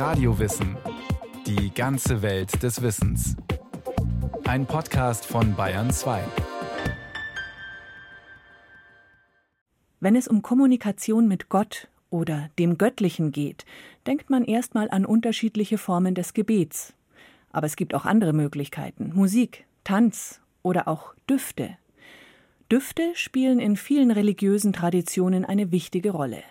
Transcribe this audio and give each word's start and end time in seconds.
Radiowissen. 0.00 0.78
Die 1.46 1.74
ganze 1.74 2.22
Welt 2.22 2.62
des 2.62 2.80
Wissens. 2.80 3.36
Ein 4.44 4.64
Podcast 4.64 5.26
von 5.26 5.54
Bayern 5.54 5.90
2. 5.90 6.22
Wenn 10.00 10.16
es 10.16 10.26
um 10.26 10.40
Kommunikation 10.40 11.28
mit 11.28 11.50
Gott 11.50 11.88
oder 12.08 12.48
dem 12.58 12.78
Göttlichen 12.78 13.30
geht, 13.30 13.66
denkt 14.06 14.30
man 14.30 14.46
erstmal 14.46 14.90
an 14.90 15.04
unterschiedliche 15.04 15.76
Formen 15.76 16.14
des 16.14 16.32
Gebets. 16.32 16.94
Aber 17.52 17.66
es 17.66 17.76
gibt 17.76 17.92
auch 17.92 18.06
andere 18.06 18.32
Möglichkeiten. 18.32 19.12
Musik, 19.14 19.66
Tanz 19.84 20.40
oder 20.62 20.88
auch 20.88 21.12
Düfte. 21.28 21.76
Düfte 22.72 23.10
spielen 23.12 23.58
in 23.60 23.76
vielen 23.76 24.10
religiösen 24.10 24.72
Traditionen 24.72 25.44
eine 25.44 25.70
wichtige 25.72 26.12
Rolle. 26.12 26.42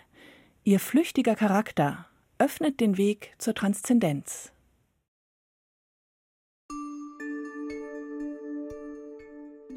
Ihr 0.65 0.79
flüchtiger 0.79 1.33
Charakter 1.33 2.05
öffnet 2.39 2.79
den 2.79 2.97
Weg 2.97 3.33
zur 3.37 3.53
Transzendenz. 3.53 4.53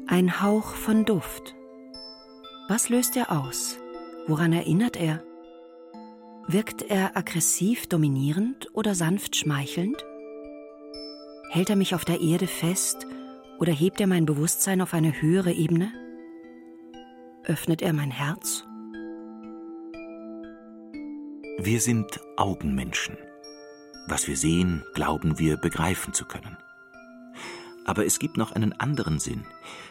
Ein 0.07 0.41
Hauch 0.41 0.73
von 0.75 1.03
Duft. 1.03 1.55
Was 2.69 2.87
löst 2.87 3.17
er 3.17 3.33
aus? 3.33 3.77
Woran 4.27 4.53
erinnert 4.53 4.95
er? 4.95 5.21
Wirkt 6.47 6.83
er 6.83 7.17
aggressiv 7.17 7.87
dominierend 7.87 8.69
oder 8.73 8.95
sanft 8.95 9.35
schmeichelnd? 9.35 10.05
Hält 11.49 11.69
er 11.69 11.75
mich 11.75 11.93
auf 11.93 12.05
der 12.05 12.21
Erde 12.21 12.47
fest 12.47 13.05
oder 13.59 13.73
hebt 13.73 13.99
er 13.99 14.07
mein 14.07 14.25
Bewusstsein 14.25 14.81
auf 14.81 14.93
eine 14.93 15.21
höhere 15.21 15.51
Ebene? 15.51 15.91
Öffnet 17.43 17.81
er 17.81 17.91
mein 17.91 18.11
Herz? 18.11 18.65
Wir 21.57 21.79
sind 21.79 22.19
Augenmenschen. 22.37 23.17
Was 24.07 24.27
wir 24.27 24.37
sehen, 24.37 24.83
glauben 24.93 25.39
wir 25.39 25.57
begreifen 25.57 26.13
zu 26.13 26.25
können. 26.25 26.57
Aber 27.85 28.05
es 28.05 28.19
gibt 28.19 28.37
noch 28.37 28.51
einen 28.51 28.73
anderen 28.73 29.19
Sinn, 29.19 29.45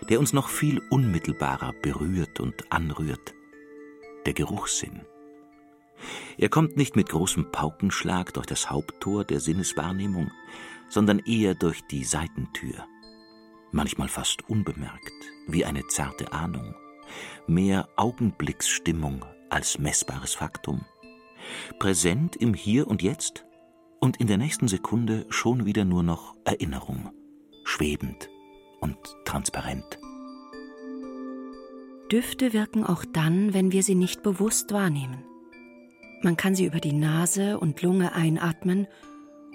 der 0.08 0.18
uns 0.18 0.32
noch 0.32 0.48
viel 0.48 0.80
unmittelbarer 0.90 1.72
berührt 1.82 2.40
und 2.40 2.70
anrührt. 2.70 3.34
Der 4.26 4.34
Geruchssinn. 4.34 5.02
Er 6.36 6.48
kommt 6.48 6.76
nicht 6.76 6.96
mit 6.96 7.08
großem 7.08 7.52
Paukenschlag 7.52 8.32
durch 8.34 8.46
das 8.46 8.70
Haupttor 8.70 9.24
der 9.24 9.40
Sinneswahrnehmung, 9.40 10.30
sondern 10.88 11.20
eher 11.20 11.54
durch 11.54 11.80
die 11.90 12.04
Seitentür. 12.04 12.86
Manchmal 13.70 14.08
fast 14.08 14.48
unbemerkt, 14.48 15.12
wie 15.46 15.64
eine 15.64 15.86
zarte 15.86 16.32
Ahnung 16.32 16.74
mehr 17.46 17.88
Augenblicksstimmung 17.96 19.24
als 19.50 19.78
messbares 19.78 20.34
Faktum. 20.34 20.84
Präsent 21.78 22.36
im 22.36 22.54
Hier 22.54 22.86
und 22.86 23.02
Jetzt 23.02 23.44
und 24.00 24.18
in 24.18 24.26
der 24.26 24.38
nächsten 24.38 24.68
Sekunde 24.68 25.26
schon 25.28 25.66
wieder 25.66 25.84
nur 25.84 26.02
noch 26.02 26.34
Erinnerung, 26.44 27.10
schwebend 27.64 28.28
und 28.80 28.98
transparent. 29.24 29.98
Düfte 32.10 32.52
wirken 32.52 32.84
auch 32.84 33.04
dann, 33.04 33.54
wenn 33.54 33.72
wir 33.72 33.82
sie 33.82 33.94
nicht 33.94 34.22
bewusst 34.22 34.72
wahrnehmen. 34.72 35.24
Man 36.22 36.36
kann 36.36 36.54
sie 36.54 36.66
über 36.66 36.80
die 36.80 36.92
Nase 36.92 37.58
und 37.58 37.80
Lunge 37.82 38.12
einatmen 38.14 38.86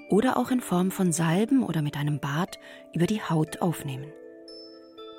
oder 0.09 0.37
auch 0.37 0.49
in 0.49 0.61
Form 0.61 0.91
von 0.91 1.11
Salben 1.11 1.63
oder 1.63 1.81
mit 1.81 1.97
einem 1.97 2.19
Bad 2.19 2.57
über 2.93 3.05
die 3.05 3.21
Haut 3.21 3.61
aufnehmen. 3.61 4.07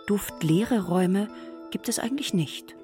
Duftleere 0.06 0.86
Räume 0.86 1.28
gibt 1.70 1.88
es 1.88 1.98
eigentlich 1.98 2.32
nicht. 2.32 2.77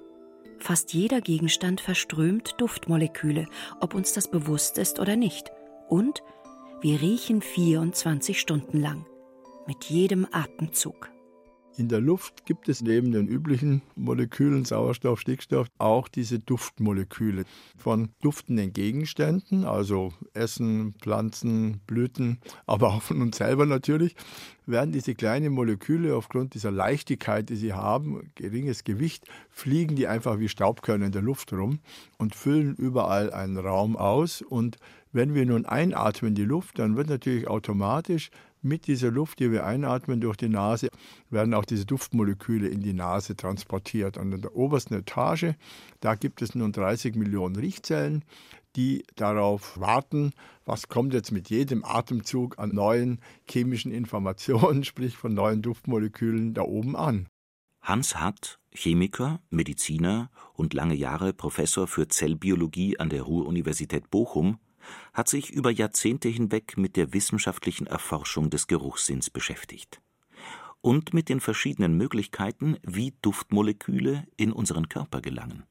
Fast 0.65 0.95
jeder 0.95 1.21
Gegenstand 1.21 1.83
verströmt 1.83 2.55
Duftmoleküle, 2.57 3.49
ob 3.81 3.93
uns 3.93 4.15
das 4.15 4.29
bewusst 4.29 4.79
ist 4.79 4.99
oder 4.99 5.15
nicht. 5.15 5.53
Und 5.91 6.23
wir 6.81 7.03
riechen 7.03 7.43
24 7.43 8.41
Stunden 8.41 8.81
lang, 8.81 9.05
mit 9.67 9.85
jedem 9.85 10.27
Atemzug. 10.33 11.11
In 11.77 11.89
der 11.89 12.01
Luft 12.01 12.47
gibt 12.47 12.69
es 12.69 12.83
neben 12.83 13.11
den 13.11 13.27
üblichen 13.27 13.83
Molekülen 13.97 14.65
Sauerstoff, 14.65 15.19
Stickstoff 15.19 15.67
auch 15.79 16.07
diese 16.07 16.39
Duftmoleküle. 16.39 17.45
Von 17.77 18.11
duftenden 18.23 18.73
Gegenständen, 18.73 19.65
also 19.65 20.13
Essen, 20.35 20.95
Pflanzen, 21.01 21.81
Blüten, 21.85 22.39
aber 22.67 22.95
auch 22.95 23.03
von 23.03 23.21
uns 23.21 23.39
selber 23.39 23.67
natürlich, 23.67 24.15
werden 24.67 24.93
diese 24.93 25.17
kleinen 25.17 25.53
Moleküle 25.53 26.15
aufgrund 26.15 26.55
dieser 26.55 26.71
Leichtigkeit, 26.71 27.49
die 27.49 27.57
sie 27.57 27.73
haben, 27.73 28.31
geringes 28.37 28.85
Gewicht, 28.85 29.27
fliegen 29.51 29.97
die 29.97 30.07
einfach 30.07 30.39
wie 30.39 30.49
Staubkörner 30.49 31.07
in 31.07 31.13
der 31.13 31.23
Luft 31.23 31.53
rum 31.53 31.81
und 32.19 32.37
füllen 32.37 32.77
überall 32.77 33.33
einen 33.33 33.59
Raum 33.59 33.97
aus. 33.97 34.43
Und 34.43 34.77
wenn 35.11 35.35
wir 35.35 35.45
nun 35.45 35.67
einatmen 35.67 36.37
die 36.37 36.45
Luft, 36.45 36.79
dann 36.79 36.97
wird 36.97 37.09
natürlich 37.09 37.49
automatisch 37.49 38.31
mit 38.65 38.87
dieser 38.87 39.11
Luft, 39.11 39.39
die 39.39 39.53
wir 39.53 39.67
einatmen 39.67 40.21
durch 40.21 40.37
die 40.37 40.49
Nase, 40.49 40.89
werden 41.31 41.55
auch 41.55 41.65
diese 41.65 41.87
Duftmoleküle 41.87 42.69
in 42.69 42.83
die 42.83 42.93
Nase 42.93 43.37
transportiert. 43.37 44.17
Und 44.17 44.33
in 44.33 44.43
der 44.43 44.57
obersten 44.57 44.95
Etage, 44.95 45.55
da 46.01 46.15
gibt 46.15 46.43
es 46.43 46.55
nun 46.55 46.73
30 46.73 47.15
Millionen 47.15 47.57
Riechzellen, 47.57 48.25
die 48.77 49.05
darauf 49.17 49.79
warten, 49.79 50.33
was 50.65 50.89
kommt 50.89 51.15
jetzt 51.15 51.31
mit 51.31 51.51
jedem 51.51 51.85
Atemzug 51.85 52.59
an 52.59 52.71
neuen 52.71 53.21
chemischen 53.49 53.93
Informationen, 53.93 54.85
sprich 54.85 55.17
von 55.17 55.35
neuen 55.35 55.63
Duftmolekülen 55.63 56.55
da 56.55 56.63
oben 56.63 56.97
an. 56.97 57.29
Hans 57.83 58.17
Hatt, 58.19 58.59
Chemiker, 58.73 59.41
Mediziner 59.51 60.31
und 60.55 60.73
lange 60.73 60.95
Jahre 60.95 61.35
Professor 61.35 61.87
für 61.87 62.09
Zellbiologie 62.09 62.99
an 62.99 63.11
der 63.11 63.23
Ruhr-Universität 63.23 64.11
Bochum, 64.11 64.59
hat 65.13 65.29
sich 65.29 65.51
über 65.51 65.71
Jahrzehnte 65.71 66.29
hinweg 66.29 66.77
mit 66.77 66.97
der 66.97 67.13
wissenschaftlichen 67.13 67.87
Erforschung 67.87 68.51
des 68.51 68.67
Geruchssinns 68.67 69.31
beschäftigt 69.31 70.01
und 70.85 71.15
mit 71.15 71.31
den 71.31 71.41
verschiedenen 71.41 71.97
Möglichkeiten, 71.97 72.77
wie 72.83 73.15
Duftmoleküle 73.23 74.27
in 74.37 74.53
unseren 74.53 74.91
Körper 74.91 75.23
gelangen. 75.23 75.63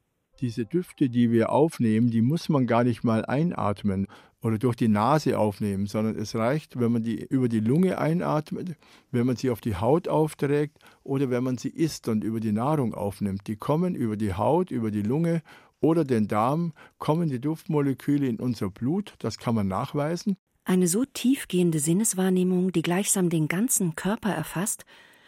Diese 0.41 0.65
Düfte, 0.65 1.07
die 1.07 1.31
wir 1.31 1.51
aufnehmen, 1.51 2.09
die 2.09 2.23
muss 2.23 2.49
man 2.49 2.65
gar 2.65 2.83
nicht 2.83 3.03
mal 3.03 3.23
einatmen 3.23 4.07
oder 4.41 4.57
durch 4.57 4.75
die 4.75 4.87
Nase 4.87 5.37
aufnehmen, 5.37 5.85
sondern 5.85 6.17
es 6.17 6.33
reicht, 6.35 6.79
wenn 6.79 6.91
man 6.91 7.03
die 7.03 7.23
über 7.23 7.47
die 7.47 7.59
Lunge 7.59 7.99
einatmet, 7.99 8.75
wenn 9.11 9.27
man 9.27 9.35
sie 9.35 9.51
auf 9.51 9.61
die 9.61 9.75
Haut 9.75 10.07
aufträgt 10.07 10.79
oder 11.03 11.29
wenn 11.29 11.43
man 11.43 11.59
sie 11.59 11.69
isst 11.69 12.07
und 12.07 12.23
über 12.23 12.39
die 12.39 12.51
Nahrung 12.51 12.95
aufnimmt. 12.95 13.47
Die 13.47 13.55
kommen 13.55 13.93
über 13.93 14.17
die 14.17 14.33
Haut, 14.33 14.71
über 14.71 14.89
die 14.89 15.03
Lunge 15.03 15.43
oder 15.83 16.05
den 16.05 16.27
Darm 16.27 16.73
kommen 16.97 17.29
die 17.29 17.41
Duftmoleküle 17.41 18.27
in 18.27 18.39
unser 18.39 18.69
Blut, 18.69 19.13
das 19.19 19.37
kann 19.37 19.53
man 19.53 19.67
nachweisen. 19.67 20.37
Eine 20.65 20.87
so 20.87 21.03
tiefgehende 21.05 21.79
Sinneswahrnehmung, 21.79 22.71
die 22.71 22.81
gleichsam 22.81 23.29
den 23.29 23.47
ganzen 23.49 23.95
Körper 23.95 24.29
erfasst, 24.29 24.85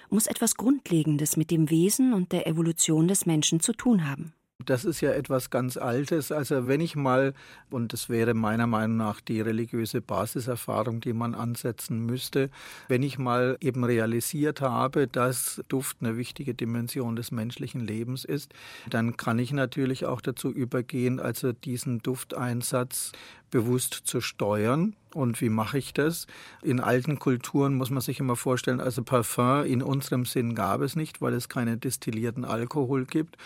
muss 0.10 0.28
etwas 0.28 0.56
Grundlegendes 0.56 1.36
mit 1.36 1.52
dem 1.52 1.70
Wesen 1.70 2.14
und 2.14 2.32
der 2.32 2.48
Evolution 2.48 3.08
des 3.08 3.26
Menschen 3.26 3.60
zu 3.60 3.74
tun 3.74 4.10
haben. 4.10 4.34
Das 4.66 4.86
ist 4.86 5.02
ja 5.02 5.12
etwas 5.12 5.50
ganz 5.50 5.78
Altes. 5.78 6.31
Also 6.31 6.68
wenn 6.68 6.81
ich 6.81 6.96
mal, 6.96 7.34
und 7.70 7.94
das 7.94 8.09
wäre 8.09 8.34
meiner 8.34 8.68
Meinung 8.68 8.98
nach 8.98 9.22
die 9.22 9.42
religiöse 9.42 10.02
Basiserfahrung, 10.02 11.02
die 11.02 11.14
man 11.14 11.36
ansetzen 11.36 12.06
müsste, 12.06 12.50
wenn 12.88 13.04
ich 13.04 13.18
mal 13.18 13.58
eben 13.62 13.84
realisiert 13.84 14.62
habe, 14.62 15.08
dass 15.08 15.62
Duft 15.68 15.98
eine 16.02 16.18
wichtige 16.18 16.54
Dimension 16.54 17.16
des 17.16 17.31
menschlichen 17.31 17.81
Lebens 17.81 18.25
ist, 18.25 18.54
dann 18.90 19.18
kann 19.18 19.40
ich 19.40 19.52
natürlich 19.52 20.06
auch 20.06 20.22
dazu 20.22 20.52
übergehen, 20.52 21.20
also 21.20 21.52
diesen 21.52 22.00
Dufteinsatz 22.00 23.12
bewusst 23.56 23.94
zu 24.04 24.20
steuern. 24.20 24.98
Und 25.14 25.40
wie 25.40 25.48
mache 25.48 25.78
ich 25.78 25.94
das? 25.94 26.28
In 26.62 26.82
alten 26.82 27.20
Kulturen 27.20 27.74
muss 27.74 27.90
man 27.90 28.02
sich 28.02 28.20
immer 28.20 28.36
vorstellen, 28.36 28.82
also 28.82 29.02
Parfum 29.02 29.64
in 29.64 29.82
unserem 29.82 30.26
Sinn 30.26 30.56
gab 30.56 30.82
es 30.82 30.98
nicht, 30.98 31.22
weil 31.22 31.34
es 31.34 31.48
keinen 31.48 31.80
destillierten 31.80 32.44
Alkohol 32.44 33.06
gibt. 33.06 33.38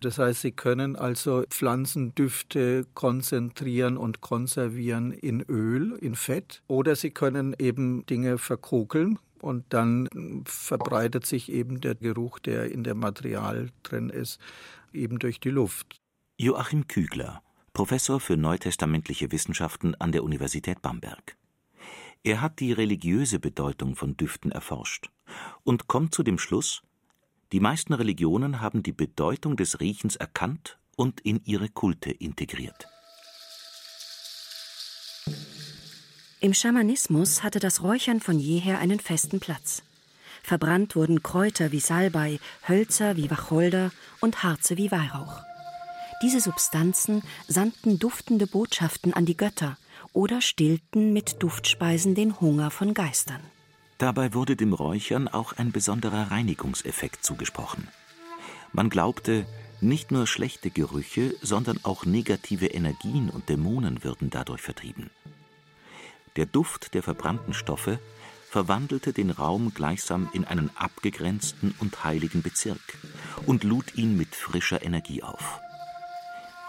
Das 0.00 0.18
heißt, 0.18 0.42
Sie 0.42 0.52
können 0.52 0.94
also 0.94 1.42
Pflanzendüfte 1.50 2.86
konzentrieren 2.94 3.96
und 3.96 4.20
konservieren 4.20 5.10
in 5.10 5.40
Öl, 5.40 5.98
in 6.00 6.14
Fett. 6.14 6.62
Oder 6.68 6.94
Sie 6.94 7.10
können 7.10 7.56
eben 7.58 8.06
Dinge 8.06 8.38
verkokeln, 8.38 9.18
und 9.40 9.64
dann 9.70 10.44
verbreitet 10.46 11.26
sich 11.26 11.50
eben 11.50 11.80
der 11.80 11.96
Geruch, 11.96 12.38
der 12.38 12.70
in 12.70 12.84
dem 12.84 13.00
Material 13.00 13.70
drin 13.82 14.10
ist, 14.10 14.40
eben 14.92 15.18
durch 15.18 15.40
die 15.40 15.50
Luft. 15.50 15.98
Joachim 16.38 16.86
Kügler 16.86 17.42
Professor 17.76 18.20
für 18.20 18.38
neutestamentliche 18.38 19.30
Wissenschaften 19.32 19.94
an 19.96 20.10
der 20.10 20.24
Universität 20.24 20.80
Bamberg. 20.80 21.36
Er 22.22 22.40
hat 22.40 22.58
die 22.60 22.72
religiöse 22.72 23.38
Bedeutung 23.38 23.96
von 23.96 24.16
Düften 24.16 24.50
erforscht 24.50 25.10
und 25.62 25.86
kommt 25.86 26.14
zu 26.14 26.22
dem 26.22 26.38
Schluss, 26.38 26.80
die 27.52 27.60
meisten 27.60 27.92
Religionen 27.92 28.62
haben 28.62 28.82
die 28.82 28.94
Bedeutung 28.94 29.58
des 29.58 29.78
Riechens 29.78 30.16
erkannt 30.16 30.78
und 30.96 31.20
in 31.20 31.42
ihre 31.44 31.68
Kulte 31.68 32.10
integriert. 32.12 32.88
Im 36.40 36.54
Schamanismus 36.54 37.42
hatte 37.42 37.58
das 37.58 37.82
Räuchern 37.82 38.20
von 38.20 38.38
jeher 38.38 38.78
einen 38.78 39.00
festen 39.00 39.38
Platz. 39.38 39.82
Verbrannt 40.42 40.96
wurden 40.96 41.22
Kräuter 41.22 41.72
wie 41.72 41.80
Salbei, 41.80 42.40
Hölzer 42.66 43.18
wie 43.18 43.30
Wacholder 43.30 43.90
und 44.22 44.42
Harze 44.42 44.78
wie 44.78 44.90
Weihrauch. 44.90 45.42
Diese 46.22 46.40
Substanzen 46.40 47.22
sandten 47.46 47.98
duftende 47.98 48.46
Botschaften 48.46 49.12
an 49.12 49.26
die 49.26 49.36
Götter 49.36 49.76
oder 50.12 50.40
stillten 50.40 51.12
mit 51.12 51.42
Duftspeisen 51.42 52.14
den 52.14 52.40
Hunger 52.40 52.70
von 52.70 52.94
Geistern. 52.94 53.40
Dabei 53.98 54.34
wurde 54.34 54.56
dem 54.56 54.72
Räuchern 54.72 55.28
auch 55.28 55.54
ein 55.54 55.72
besonderer 55.72 56.30
Reinigungseffekt 56.30 57.24
zugesprochen. 57.24 57.88
Man 58.72 58.90
glaubte, 58.90 59.46
nicht 59.80 60.10
nur 60.10 60.26
schlechte 60.26 60.70
Gerüche, 60.70 61.34
sondern 61.42 61.80
auch 61.82 62.06
negative 62.06 62.66
Energien 62.66 63.28
und 63.28 63.48
Dämonen 63.48 64.02
würden 64.04 64.30
dadurch 64.30 64.62
vertrieben. 64.62 65.10
Der 66.36 66.46
Duft 66.46 66.94
der 66.94 67.02
verbrannten 67.02 67.52
Stoffe 67.52 67.98
verwandelte 68.48 69.12
den 69.12 69.30
Raum 69.30 69.74
gleichsam 69.74 70.28
in 70.32 70.44
einen 70.46 70.70
abgegrenzten 70.76 71.74
und 71.78 72.04
heiligen 72.04 72.42
Bezirk 72.42 72.98
und 73.44 73.64
lud 73.64 73.94
ihn 73.96 74.16
mit 74.16 74.34
frischer 74.34 74.82
Energie 74.82 75.22
auf. 75.22 75.60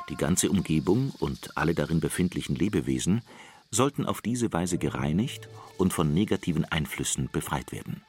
Die 0.10 0.16
ganze 0.16 0.50
Umgebung 0.50 1.12
und 1.20 1.58
alle 1.58 1.74
darin 1.74 2.00
befindlichen 2.00 2.56
Lebewesen 2.56 3.22
sollten 3.72 4.06
auf 4.06 4.22
diese 4.22 4.54
Weise 4.54 4.78
gereinigt 4.78 5.50
und 5.78 5.94
von 5.94 6.14
negativen 6.14 6.66
Einflüssen 6.66 7.30
befreit 7.32 7.72
werden. 7.72 8.02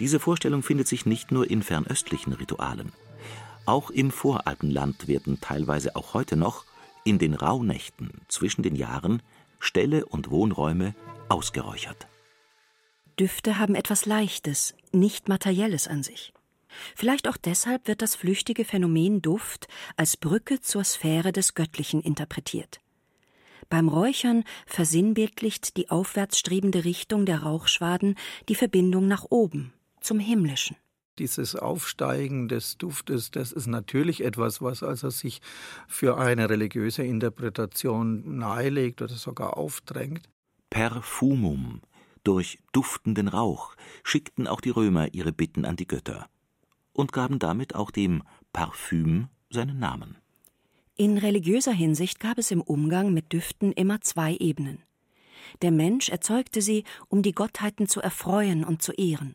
Diese 0.00 0.20
Vorstellung 0.20 0.62
findet 0.62 0.88
sich 0.88 1.06
nicht 1.06 1.30
nur 1.32 1.50
in 1.50 1.62
fernöstlichen 1.62 2.32
Ritualen. 2.32 2.92
Auch 3.64 3.90
im 3.90 4.10
Voralpenland 4.10 5.08
werden 5.08 5.40
teilweise 5.40 5.96
auch 5.96 6.12
heute 6.12 6.36
noch 6.36 6.64
in 7.04 7.18
den 7.18 7.34
Rauhnächten 7.34 8.10
zwischen 8.28 8.62
den 8.62 8.76
Jahren 8.76 9.22
Ställe 9.60 10.04
und 10.04 10.30
Wohnräume 10.30 10.94
ausgeräuchert. 11.28 12.06
Düfte 13.18 13.58
haben 13.58 13.74
etwas 13.74 14.06
Leichtes, 14.06 14.74
nicht 14.92 15.28
Materielles 15.28 15.88
an 15.88 16.02
sich. 16.02 16.33
Vielleicht 16.94 17.28
auch 17.28 17.36
deshalb 17.36 17.88
wird 17.88 18.02
das 18.02 18.14
flüchtige 18.14 18.64
Phänomen 18.64 19.22
Duft 19.22 19.68
als 19.96 20.16
Brücke 20.16 20.60
zur 20.60 20.84
Sphäre 20.84 21.32
des 21.32 21.54
Göttlichen 21.54 22.00
interpretiert. 22.00 22.80
Beim 23.68 23.88
Räuchern 23.88 24.44
versinnbildlicht 24.66 25.76
die 25.76 25.90
aufwärtsstrebende 25.90 26.84
Richtung 26.84 27.26
der 27.26 27.42
Rauchschwaden 27.42 28.16
die 28.48 28.54
Verbindung 28.54 29.06
nach 29.06 29.24
oben, 29.30 29.72
zum 30.00 30.18
Himmlischen. 30.18 30.76
Dieses 31.18 31.54
Aufsteigen 31.54 32.48
des 32.48 32.76
Duftes, 32.76 33.30
das 33.30 33.52
ist 33.52 33.66
natürlich 33.66 34.24
etwas, 34.24 34.60
was 34.60 34.82
also 34.82 35.10
sich 35.10 35.40
für 35.86 36.18
eine 36.18 36.50
religiöse 36.50 37.04
Interpretation 37.04 38.38
nahelegt 38.38 39.00
oder 39.00 39.14
sogar 39.14 39.56
aufdrängt. 39.56 40.28
Perfumum, 40.70 41.80
durch 42.24 42.58
duftenden 42.72 43.28
Rauch, 43.28 43.76
schickten 44.02 44.48
auch 44.48 44.60
die 44.60 44.70
Römer 44.70 45.14
ihre 45.14 45.32
Bitten 45.32 45.64
an 45.64 45.76
die 45.76 45.86
Götter 45.86 46.28
und 46.94 47.12
gaben 47.12 47.38
damit 47.38 47.74
auch 47.74 47.90
dem 47.90 48.22
Parfüm 48.54 49.28
seinen 49.50 49.78
Namen. 49.78 50.16
In 50.96 51.18
religiöser 51.18 51.72
Hinsicht 51.72 52.20
gab 52.20 52.38
es 52.38 52.50
im 52.50 52.62
Umgang 52.62 53.12
mit 53.12 53.32
Düften 53.32 53.72
immer 53.72 54.00
zwei 54.00 54.36
Ebenen. 54.36 54.82
Der 55.60 55.70
Mensch 55.70 56.08
erzeugte 56.08 56.62
sie, 56.62 56.84
um 57.08 57.22
die 57.22 57.34
Gottheiten 57.34 57.88
zu 57.88 58.00
erfreuen 58.00 58.64
und 58.64 58.80
zu 58.80 58.92
ehren. 58.92 59.34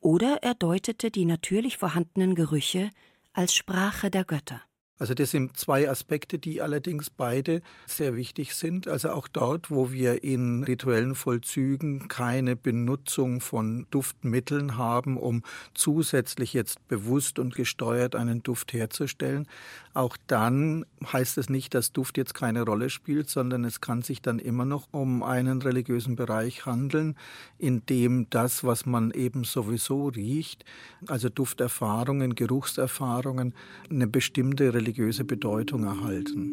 Oder 0.00 0.42
er 0.42 0.54
deutete 0.54 1.10
die 1.10 1.24
natürlich 1.24 1.78
vorhandenen 1.78 2.34
Gerüche 2.34 2.90
als 3.32 3.54
Sprache 3.54 4.10
der 4.10 4.24
Götter. 4.24 4.60
Also 5.02 5.14
das 5.14 5.32
sind 5.32 5.56
zwei 5.56 5.90
Aspekte, 5.90 6.38
die 6.38 6.62
allerdings 6.62 7.10
beide 7.10 7.60
sehr 7.86 8.14
wichtig 8.14 8.54
sind. 8.54 8.86
Also 8.86 9.10
auch 9.10 9.26
dort, 9.26 9.68
wo 9.68 9.90
wir 9.90 10.22
in 10.22 10.62
rituellen 10.62 11.16
Vollzügen 11.16 12.06
keine 12.06 12.54
Benutzung 12.54 13.40
von 13.40 13.88
Duftmitteln 13.90 14.78
haben, 14.78 15.16
um 15.16 15.42
zusätzlich 15.74 16.52
jetzt 16.52 16.86
bewusst 16.86 17.40
und 17.40 17.56
gesteuert 17.56 18.14
einen 18.14 18.44
Duft 18.44 18.74
herzustellen, 18.74 19.48
auch 19.92 20.16
dann 20.28 20.86
heißt 21.12 21.36
es 21.36 21.50
nicht, 21.50 21.74
dass 21.74 21.92
Duft 21.92 22.16
jetzt 22.16 22.32
keine 22.32 22.62
Rolle 22.62 22.88
spielt, 22.88 23.28
sondern 23.28 23.64
es 23.64 23.80
kann 23.80 24.02
sich 24.02 24.22
dann 24.22 24.38
immer 24.38 24.64
noch 24.64 24.86
um 24.92 25.24
einen 25.24 25.60
religiösen 25.60 26.14
Bereich 26.14 26.64
handeln, 26.64 27.16
in 27.58 27.84
dem 27.86 28.30
das, 28.30 28.62
was 28.62 28.86
man 28.86 29.10
eben 29.10 29.42
sowieso 29.42 30.06
riecht, 30.06 30.64
also 31.08 31.28
Dufterfahrungen, 31.28 32.36
Geruchserfahrungen, 32.36 33.52
eine 33.90 34.06
bestimmte 34.06 34.72
religiöse 34.72 34.91
Bedeutung 35.24 35.84
erhalten. 35.84 36.52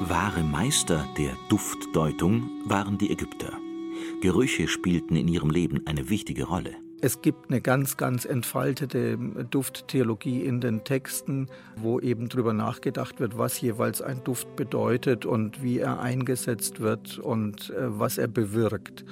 Wahre 0.00 0.42
Meister 0.42 1.06
der 1.16 1.36
Duftdeutung 1.48 2.50
waren 2.66 2.98
die 2.98 3.10
Ägypter. 3.10 3.52
Gerüche 4.20 4.66
spielten 4.66 5.14
in 5.14 5.28
ihrem 5.28 5.50
Leben 5.50 5.86
eine 5.86 6.10
wichtige 6.10 6.44
Rolle. 6.44 6.72
Es 7.00 7.22
gibt 7.22 7.50
eine 7.50 7.60
ganz, 7.60 7.96
ganz 7.96 8.24
entfaltete 8.24 9.16
Dufttheologie 9.50 10.42
in 10.42 10.60
den 10.60 10.82
Texten, 10.82 11.48
wo 11.76 12.00
eben 12.00 12.28
darüber 12.28 12.52
nachgedacht 12.52 13.20
wird, 13.20 13.38
was 13.38 13.60
jeweils 13.60 14.02
ein 14.02 14.24
Duft 14.24 14.56
bedeutet 14.56 15.24
und 15.24 15.62
wie 15.62 15.78
er 15.78 16.00
eingesetzt 16.00 16.80
wird 16.80 17.18
und 17.18 17.70
äh, 17.70 17.98
was 17.98 18.18
er 18.18 18.26
bewirkt. 18.28 19.04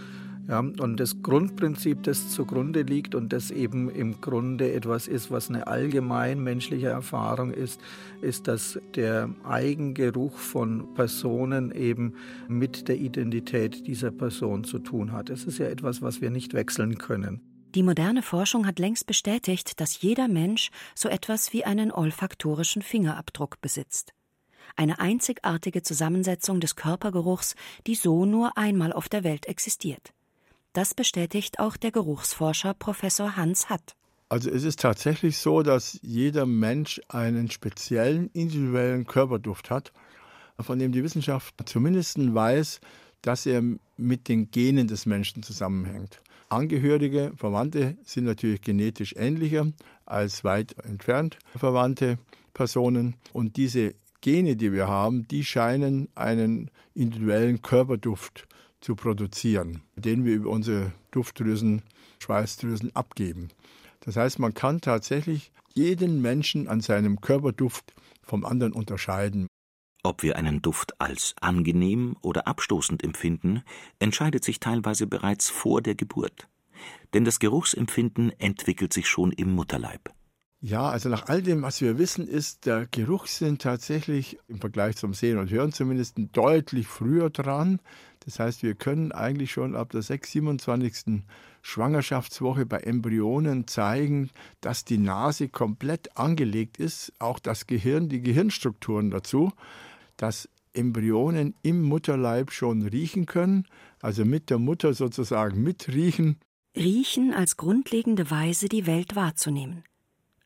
Ja, 0.49 0.61
und 0.61 0.99
das 0.99 1.23
Grundprinzip, 1.23 2.05
das 2.05 2.31
zugrunde 2.31 2.81
liegt 2.81 3.15
und 3.15 3.35
das 3.35 3.51
eben 3.51 3.91
im 3.91 4.23
Grunde 4.23 4.73
etwas 4.73 5.07
ist, 5.07 5.31
was 5.31 5.51
eine 5.51 5.67
allgemein 5.67 6.43
menschliche 6.43 6.89
Erfahrung 6.89 7.53
ist, 7.53 7.83
ist, 8.23 8.49
dass 8.49 8.81
der 8.95 9.29
Eigengeruch 9.45 10.39
von 10.39 10.95
Personen 10.95 11.71
eben 11.71 12.15
mit 12.49 12.89
der 12.89 12.97
Identität 12.97 13.87
dieser 13.87 14.11
Person 14.11 14.65
zu 14.65 14.79
tun 14.79 15.13
hat. 15.13 15.29
Es 15.29 15.45
ist 15.45 15.59
ja 15.59 15.67
etwas, 15.67 16.01
was 16.01 16.23
wir 16.23 16.31
nicht 16.31 16.55
wechseln 16.55 16.97
können. 16.97 17.43
Die 17.75 17.83
moderne 17.83 18.23
Forschung 18.23 18.67
hat 18.67 18.79
längst 18.79 19.07
bestätigt, 19.07 19.79
dass 19.81 20.01
jeder 20.01 20.29
Mensch 20.29 20.71
so 20.95 21.11
etwas 21.11 21.53
wie 21.53 21.67
einen 21.67 21.93
olfaktorischen 21.93 22.81
Fingerabdruck 22.81 23.61
besitzt. 23.61 24.15
Eine 24.77 24.99
einzigartige 24.99 25.83
Zusammensetzung 25.83 26.61
des 26.61 26.75
Körpergeruchs, 26.75 27.55
die 27.87 27.95
so 27.95 28.25
nur 28.25 28.57
einmal 28.57 28.95
auf 28.95 29.11
der 29.11 29.25
Welt 29.25 29.45
existiert. 29.45 30.15
Das 30.79 30.95
bestätigt 30.95 31.59
auch 31.59 31.77
der 31.77 31.91
Geruchsforscher 31.91 32.73
Professor 32.73 33.37
Hans 33.37 33.69
Hatt. 33.69 33.97
Also 34.29 34.49
es 34.49 34.63
ist 34.63 34.79
tatsächlich 34.79 35.39
so, 35.39 35.65
dass 35.65 35.99
jeder 36.03 36.47
Mensch 36.47 37.01
einen 37.09 37.51
speziellen 37.51 38.31
individuellen 38.33 39.05
Körperduft 39.05 39.71
hat, 39.71 39.93
von 40.61 40.79
dem 40.79 40.93
die 40.93 41.03
Wissenschaft 41.03 41.57
zumindest 41.69 42.17
weiß, 42.33 42.79
dass 43.23 43.45
er 43.45 43.61
mit 43.97 44.29
den 44.29 44.53
Genen 44.53 44.87
des 44.87 45.05
Menschen 45.05 45.43
zusammenhängt. 45.43 46.23
Angehörige, 46.49 47.33
Verwandte 47.35 47.97
sind 48.05 48.27
natürlich 48.27 48.61
genetisch 48.61 49.17
ähnlicher 49.17 49.67
als 50.07 50.45
weit 50.45 50.77
entfernt 50.85 51.41
verwandte 51.57 52.19
Personen. 52.55 53.17
Und 53.33 53.57
diese 53.57 53.97
Gene, 54.21 54.55
die 54.55 54.73
wir 54.73 54.87
haben, 54.87 55.27
die 55.27 55.45
scheinen 55.45 56.07
einen 56.15 56.71
individuellen 56.95 57.63
Körperduft 57.63 58.47
zu 58.81 58.97
produzieren, 58.97 59.83
den 59.97 60.25
wir 60.25 60.35
über 60.35 60.51
unsere 60.51 60.93
Duftdrüsen, 61.11 61.83
Schweißdrüsen 62.21 62.95
abgeben. 62.95 63.49
Das 64.01 64.17
heißt, 64.17 64.39
man 64.39 64.55
kann 64.55 64.81
tatsächlich 64.81 65.53
jeden 65.75 66.23
Menschen 66.23 66.69
an 66.69 66.81
seinem 66.81 67.21
Körperduft 67.21 67.95
vom 68.23 68.45
anderen 68.45 68.73
unterscheiden. 68.73 69.47
Ob 70.03 70.23
wir 70.23 70.37
einen 70.37 70.63
Duft 70.63 71.01
als 71.01 71.35
angenehm 71.41 72.17
oder 72.23 72.47
abstoßend 72.47 73.03
empfinden, 73.03 73.63
entscheidet 73.99 74.45
sich 74.45 74.61
teilweise 74.61 75.07
bereits 75.07 75.51
vor 75.51 75.83
der 75.83 75.95
Geburt. 75.95 76.49
Denn 77.15 77.25
das 77.25 77.41
Geruchsempfinden 77.41 78.31
entwickelt 78.39 78.93
sich 78.93 79.09
schon 79.09 79.33
im 79.33 79.53
Mutterleib. 79.53 80.13
Ja, 80.61 80.89
also 80.89 81.09
nach 81.09 81.29
all 81.29 81.41
dem, 81.41 81.63
was 81.63 81.81
wir 81.81 81.99
wissen, 81.99 82.27
ist 82.27 82.67
der 82.67 82.87
Geruchssinn 82.91 83.59
tatsächlich 83.59 84.39
im 84.49 84.61
Vergleich 84.61 84.97
zum 84.97 85.15
Sehen 85.15 85.39
und 85.39 85.51
Hören 85.51 85.73
zumindest 85.73 86.17
deutlich 86.33 86.89
früher 86.89 87.31
dran. 87.31 87.81
Das 88.25 88.41
heißt, 88.41 88.65
wir 88.65 88.75
können 88.75 89.13
eigentlich 89.13 89.53
schon 89.53 89.77
ab 89.77 89.91
der 89.91 90.03
6, 90.03 90.33
27. 90.33 91.23
Schwangerschaftswoche 91.63 92.67
bei 92.67 92.79
Embryonen 92.79 93.69
zeigen, 93.69 94.31
dass 94.61 94.85
die 94.85 94.99
Nase 94.99 95.49
komplett 95.49 96.17
angelegt 96.17 96.79
ist, 96.79 97.13
auch 97.21 97.39
das 97.39 97.69
Gehirn, 97.69 98.09
die 98.09 98.21
Gehirnstrukturen 98.21 99.11
dazu 99.11 99.53
dass 100.19 100.49
Embryonen 100.75 101.55
im 101.63 101.83
Mutterleib 101.83 102.53
schon 102.53 102.83
riechen 102.83 103.25
können, 103.25 103.67
also 104.03 104.27
mit 104.27 104.51
der 104.51 104.59
Mutter 104.59 104.93
sozusagen 104.93 105.63
mitriechen. 105.63 106.37
Riechen 106.77 107.33
als 107.33 107.57
grundlegende 107.57 108.31
Weise, 108.31 108.69
die 108.69 108.87
Welt 108.87 109.17
wahrzunehmen. 109.17 109.85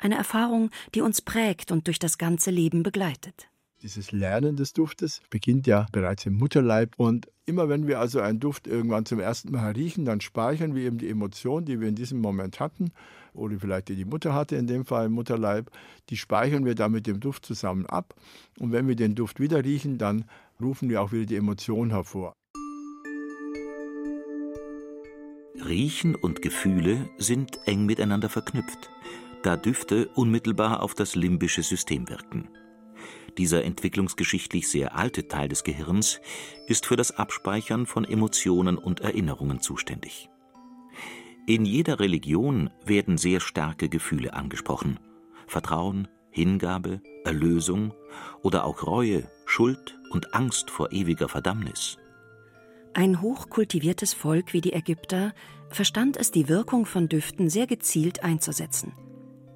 Eine 0.03 0.17
Erfahrung, 0.17 0.71
die 0.97 1.01
uns 1.01 1.23
prägt 1.23 1.71
und 1.71 1.87
durch 1.87 2.01
das 2.01 2.19
ganze 2.19 2.51
Leben 2.51 2.83
begleitet. 2.83 3.49
Dieses 3.83 4.11
Lernen 4.11 4.57
des 4.57 4.73
Duftes 4.73 5.23
beginnt 5.31 5.69
ja 5.69 5.87
bereits 5.93 6.27
im 6.27 6.39
Mutterleib. 6.39 6.95
Und 6.97 7.29
immer 7.47 7.69
wenn 7.69 7.87
wir 7.87 8.01
also 8.01 8.19
einen 8.19 8.41
Duft 8.41 8.67
irgendwann 8.67 9.07
zum 9.07 9.21
ersten 9.21 9.53
Mal 9.53 9.71
riechen, 9.73 10.05
dann 10.05 10.21
speichern 10.21 10.75
wir 10.75 10.83
eben 10.83 10.99
die 10.99 11.09
Emotion, 11.09 11.65
die 11.65 11.79
wir 11.79 11.87
in 11.87 11.95
diesem 11.95 12.21
Moment 12.21 12.59
hatten 12.59 12.91
oder 13.33 13.61
vielleicht 13.61 13.91
die 13.91 13.95
die 13.95 14.05
Mutter 14.05 14.35
hatte, 14.35 14.57
in 14.57 14.67
dem 14.67 14.85
Fall 14.85 15.07
im 15.07 15.13
Mutterleib, 15.13 15.71
die 16.11 16.17
speichern 16.17 16.65
wir 16.65 16.75
dann 16.75 16.91
mit 16.91 17.07
dem 17.07 17.21
Duft 17.21 17.47
zusammen 17.47 17.87
ab. 17.87 18.17
Und 18.59 18.73
wenn 18.73 18.89
wir 18.89 18.97
den 18.97 19.15
Duft 19.15 19.39
wieder 19.39 19.65
riechen, 19.65 19.99
dann 19.99 20.25
rufen 20.61 20.89
wir 20.89 21.01
auch 21.01 21.13
wieder 21.13 21.27
die 21.27 21.37
Emotion 21.37 21.91
hervor. 21.91 22.33
Riechen 25.65 26.17
und 26.17 26.43
Gefühle 26.43 27.09
sind 27.19 27.61
eng 27.67 27.87
miteinander 27.87 28.29
verknüpft, 28.29 28.91
da 29.43 29.57
Düfte 29.57 30.09
unmittelbar 30.15 30.83
auf 30.83 30.95
das 30.95 31.15
limbische 31.15 31.63
System 31.63 32.09
wirken. 32.09 32.49
Dieser 33.39 33.65
entwicklungsgeschichtlich 33.65 34.69
sehr 34.69 34.95
alte 34.95 35.27
Teil 35.29 35.49
des 35.49 35.65
Gehirns 35.65 36.21
ist 36.67 36.87
für 36.87 36.97
das 36.97 37.13
Abspeichern 37.13 37.87
von 37.87 38.05
Emotionen 38.05 38.77
und 38.77 39.01
Erinnerungen 39.01 39.61
zuständig. 39.61 40.29
In 41.47 41.65
jeder 41.65 41.99
Religion 41.99 42.71
werden 42.85 43.19
sehr 43.19 43.41
starke 43.41 43.89
Gefühle 43.89 44.35
angesprochen. 44.35 45.01
Vertrauen, 45.47 46.09
Hingabe, 46.31 47.01
Erlösung 47.25 47.93
oder 48.43 48.65
auch 48.65 48.87
Reue, 48.87 49.29
Schuld 49.45 49.99
und 50.11 50.35
Angst 50.35 50.71
vor 50.71 50.93
ewiger 50.93 51.29
Verdammnis. 51.29 51.99
Ein 52.95 53.23
hochkultiviertes 53.23 54.13
Volk 54.13 54.53
wie 54.53 54.61
die 54.61 54.75
Ägypter 54.75 55.33
verstand 55.71 56.17
es, 56.17 56.31
die 56.31 56.49
Wirkung 56.49 56.85
von 56.85 57.09
Düften 57.09 57.49
sehr 57.49 57.67
gezielt 57.67 58.23
einzusetzen. 58.23 58.93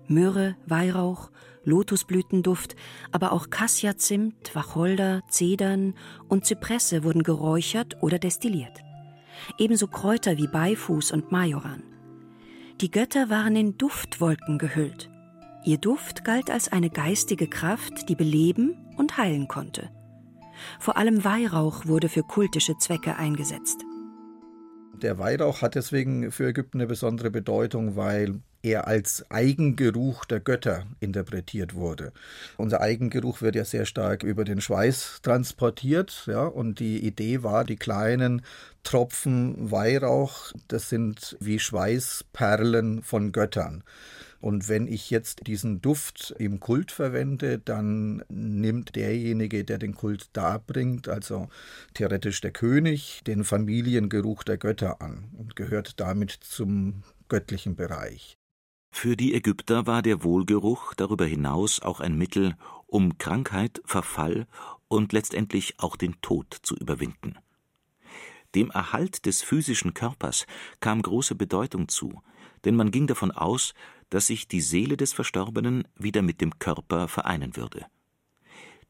Myrrhe, 0.09 0.57
Weihrauch, 0.67 1.31
Lotusblütenduft, 1.65 2.77
aber 3.11 3.33
auch 3.33 3.51
Kassiazimt, 3.51 4.55
Wacholder, 4.55 5.23
Zedern 5.29 5.95
und 6.29 6.47
Zypresse 6.47 7.05
wurden 7.05 7.23
geräuchert 7.23 8.03
oder 8.03 8.19
destilliert. 8.19 8.83
Ebenso 9.59 9.89
Kräuter 9.89 10.37
wie 10.39 10.47
Beifuß 10.47 11.13
und 11.13 11.33
Majoran. 11.33 11.83
Die 12.81 12.91
Götter 12.91 13.31
waren 13.31 13.57
in 13.57 13.79
Duftwolken 13.79 14.59
gehüllt. 14.59 15.11
Ihr 15.65 15.79
Duft 15.79 16.25
galt 16.25 16.51
als 16.51 16.71
eine 16.71 16.91
geistige 16.91 17.49
Kraft, 17.49 18.09
die 18.09 18.15
beleben 18.15 18.77
und 18.97 19.19
heilen 19.19 19.49
konnte. 19.49 19.91
Vor 20.79 20.97
allem 20.97 21.25
Weihrauch 21.25 21.87
wurde 21.87 22.09
für 22.09 22.23
kultische 22.23 22.79
Zwecke 22.79 23.17
eingesetzt. 23.17 23.85
Der 25.03 25.19
Weihrauch 25.19 25.61
hat 25.61 25.75
deswegen 25.75 26.31
für 26.31 26.49
Ägypten 26.49 26.79
eine 26.79 26.87
besondere 26.87 27.31
Bedeutung, 27.31 27.97
weil 27.97 28.41
er 28.66 28.88
als 28.88 29.30
Eigengeruch 29.30 30.25
der 30.25 30.40
Götter 30.40 30.87
interpretiert 30.99 31.75
wurde. 31.75 32.12
Unser 32.56 32.80
Eigengeruch 32.80 33.40
wird 33.40 33.54
ja 33.54 33.64
sehr 33.64 33.87
stark 33.87 34.25
über 34.25 34.44
den 34.44 34.61
Schweiß 34.61 35.20
transportiert, 35.23 36.25
ja, 36.26 36.44
und 36.44 36.80
die 36.80 37.06
Idee 37.06 37.44
war, 37.44 37.64
die 37.64 37.76
kleinen 37.76 38.42
Tropfen 38.82 39.70
Weihrauch, 39.70 40.52
das 40.66 40.88
sind 40.88 41.37
wie 41.38 41.61
Schweißperlen 41.61 43.02
von 43.02 43.30
Göttern. 43.30 43.85
Und 44.40 44.68
wenn 44.68 44.87
ich 44.87 45.11
jetzt 45.11 45.46
diesen 45.46 45.80
Duft 45.80 46.35
im 46.38 46.61
Kult 46.61 46.92
verwende, 46.92 47.58
dann 47.58 48.23
nimmt 48.28 48.96
derjenige, 48.96 49.64
der 49.64 49.78
den 49.78 49.94
Kult 49.94 50.28
darbringt, 50.32 51.08
also 51.08 51.49
theoretisch 51.94 52.40
der 52.40 52.50
König, 52.52 53.23
den 53.26 53.44
Familiengeruch 53.44 54.42
der 54.42 54.58
Götter 54.58 55.00
an 55.00 55.30
und 55.38 55.56
gehört 55.56 56.00
damit 56.00 56.32
zum 56.32 57.02
göttlichen 57.28 57.76
Bereich. 57.76 58.37
Für 58.99 59.15
die 59.15 59.35
Ägypter 59.35 59.87
war 59.87 60.00
der 60.00 60.25
Wohlgeruch 60.25 60.95
darüber 60.95 61.26
hinaus 61.26 61.81
auch 61.81 62.00
ein 62.00 62.17
Mittel, 62.17 62.57
um 62.87 63.19
Krankheit, 63.19 63.83
Verfall 63.85 64.47
und 64.88 65.12
letztendlich 65.12 65.79
auch 65.81 65.97
den 65.97 66.19
Tod 66.23 66.57
zu 66.62 66.75
überwinden. 66.75 67.37
Dem 68.55 68.71
Erhalt 68.71 69.26
des 69.26 69.43
physischen 69.43 69.93
Körpers 69.93 70.47
kam 70.81 71.03
große 71.03 71.35
Bedeutung 71.35 71.88
zu, 71.88 72.23
denn 72.65 72.75
man 72.75 72.91
ging 72.91 73.07
davon 73.07 73.33
aus, 73.33 73.75
dass 74.09 74.29
sich 74.29 74.49
die 74.49 74.62
Seele 74.62 74.97
des 74.97 75.12
Verstorbenen 75.12 75.87
wieder 75.97 76.23
mit 76.23 76.41
dem 76.41 76.59
Körper 76.59 77.07
vereinen 77.07 77.55
würde. 77.55 77.85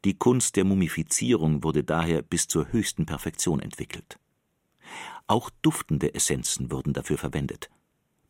Die 0.04 0.14
Kunst 0.14 0.54
der 0.54 0.64
Mumifizierung 0.64 1.64
wurde 1.64 1.82
daher 1.82 2.22
bis 2.22 2.46
zur 2.46 2.70
höchsten 2.70 3.06
Perfektion 3.06 3.58
entwickelt. 3.58 4.20
Auch 5.26 5.50
duftende 5.62 6.14
Essenzen 6.14 6.70
wurden 6.70 6.92
dafür 6.92 7.18
verwendet. 7.18 7.70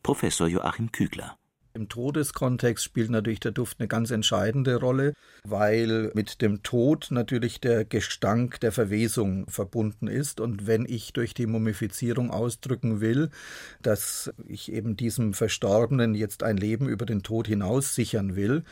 Professor 0.01 0.47
Joachim 0.47 0.91
Kügler 0.91 1.37
im 1.77 1.89
Todeskontext 1.89 2.83
spielt 2.83 3.09
natürlich 3.09 3.39
der 3.39 3.51
Duft 3.51 3.79
eine 3.79 3.87
ganz 3.87 4.11
entscheidende 4.11 4.75
Rolle, 4.75 5.13
weil 5.45 6.11
mit 6.13 6.41
dem 6.41 6.63
Tod 6.63 7.07
natürlich 7.11 7.61
der 7.61 7.85
Gestank 7.85 8.59
der 8.59 8.71
Verwesung 8.71 9.47
verbunden 9.47 10.07
ist. 10.07 10.41
Und 10.41 10.67
wenn 10.67 10.85
ich 10.85 11.13
durch 11.13 11.33
die 11.33 11.45
Mumifizierung 11.45 12.31
ausdrücken 12.31 12.99
will, 12.99 13.29
dass 13.81 14.33
ich 14.47 14.71
eben 14.73 14.97
diesem 14.97 15.33
Verstorbenen 15.33 16.15
jetzt 16.15 16.43
ein 16.43 16.57
Leben 16.57 16.89
über 16.89 17.05
den 17.05 17.23
Tod 17.23 17.47
hinaus 17.47 17.95
sichern 17.95 18.35
will, 18.35 18.63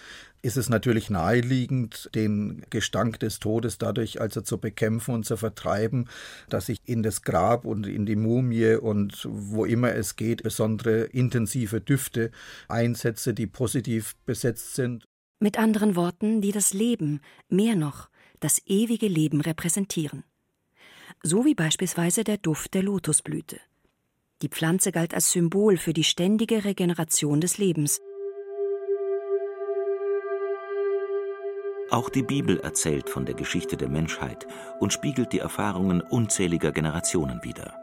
ist 0.46 0.58
es 0.58 0.70
natürlich 0.70 1.10
naheliegend, 1.10 2.10
den 2.14 2.62
Gestank 2.70 3.20
des 3.20 3.40
Todes 3.40 3.80
dadurch 3.80 4.22
also 4.22 4.42
zu 4.42 4.60
bekämpfen 4.60 5.16
und 5.16 5.25
zu 5.25 5.38
vertreiben, 5.38 6.08
dass 6.50 6.70
ich 6.70 6.80
in 6.86 7.02
das 7.02 7.24
Grab 7.24 7.66
und 7.66 7.88
in 7.88 8.06
die 8.06 8.16
Mumie 8.16 8.75
und 8.75 9.28
wo 9.28 9.66
immer 9.66 9.96
es 9.96 10.16
geht, 10.16 10.44
besondere 10.44 11.06
intensive 11.06 11.82
Düfte 11.82 12.30
einsetze, 12.68 13.34
die 13.34 13.48
positiv 13.48 14.16
besetzt 14.28 14.75
sind. 14.75 15.08
Mit 15.40 15.58
anderen 15.58 15.96
Worten, 15.96 16.42
die 16.42 16.52
das 16.52 16.74
Leben, 16.74 17.22
mehr 17.50 17.75
noch, 17.75 18.10
das 18.40 18.62
ewige 18.68 19.08
Leben 19.08 19.42
repräsentieren. 19.42 20.24
So 21.24 21.44
wie 21.44 21.56
beispielsweise 21.56 22.24
der 22.24 22.38
Duft 22.38 22.75
der 22.75 22.84
Lotusblüte. 22.84 23.60
Die 24.44 24.50
Pflanze 24.50 24.92
galt 24.92 25.16
als 25.16 25.32
Symbol 25.32 25.78
für 25.78 25.94
die 25.94 26.04
ständige 26.04 26.66
Regeneration 26.66 27.42
des 27.42 27.58
Lebens, 27.58 28.00
Auch 31.92 32.10
die 32.10 32.24
Bibel 32.24 32.60
erzählt 32.60 33.10
von 33.10 33.25
der 33.25 33.36
Geschichte 33.36 33.77
der 33.77 33.89
Menschheit 33.89 34.48
und 34.80 34.92
spiegelt 34.92 35.34
die 35.34 35.39
Erfahrungen 35.39 36.01
unzähliger 36.01 36.72
Generationen 36.72 37.44
wider. 37.44 37.75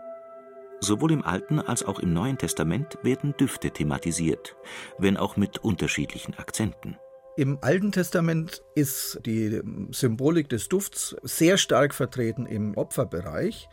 Sowohl 0.80 1.12
im 1.12 1.24
Alten 1.24 1.60
als 1.60 1.84
auch 1.84 2.00
im 2.00 2.12
Neuen 2.12 2.36
Testament 2.36 2.98
werden 3.04 3.36
Düfte 3.38 3.70
thematisiert, 3.70 4.56
wenn 4.98 5.16
auch 5.16 5.36
mit 5.36 5.58
unterschiedlichen 5.58 6.34
Akzenten. 6.34 6.96
Im 7.36 7.58
Alten 7.60 7.92
Testament 7.92 8.62
ist 8.74 9.20
die 9.24 9.62
Symbolik 9.90 10.48
des 10.48 10.68
Dufts 10.68 11.14
sehr 11.22 11.56
stark 11.56 11.94
vertreten 11.94 12.44
im 12.46 12.76
Opferbereich. 12.76 13.68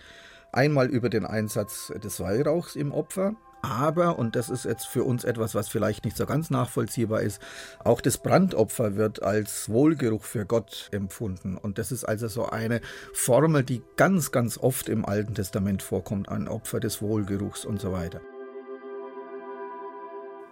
Einmal 0.51 0.89
über 0.89 1.09
den 1.09 1.25
Einsatz 1.25 1.91
des 2.03 2.19
Weihrauchs 2.19 2.75
im 2.75 2.91
Opfer, 2.91 3.35
aber, 3.61 4.17
und 4.17 4.35
das 4.35 4.49
ist 4.49 4.65
jetzt 4.65 4.87
für 4.87 5.03
uns 5.03 5.23
etwas, 5.23 5.53
was 5.53 5.67
vielleicht 5.67 6.05
nicht 6.05 6.15
so 6.15 6.25
ganz 6.25 6.49
nachvollziehbar 6.49 7.21
ist, 7.21 7.41
auch 7.83 7.99
das 7.99 8.17
Brandopfer 8.17 8.95
wird 8.95 9.21
als 9.21 9.69
Wohlgeruch 9.69 10.23
für 10.23 10.45
Gott 10.45 10.87
empfunden. 10.91 11.57
Und 11.57 11.77
das 11.77 11.91
ist 11.91 12.05
also 12.05 12.27
so 12.27 12.45
eine 12.45 12.81
Formel, 13.13 13.63
die 13.63 13.81
ganz, 13.97 14.31
ganz 14.31 14.57
oft 14.57 14.87
im 14.87 15.05
Alten 15.05 15.35
Testament 15.35 15.83
vorkommt, 15.83 16.29
ein 16.29 16.47
Opfer 16.47 16.79
des 16.79 17.01
Wohlgeruchs 17.01 17.65
und 17.65 17.81
so 17.81 17.91
weiter. 17.91 18.21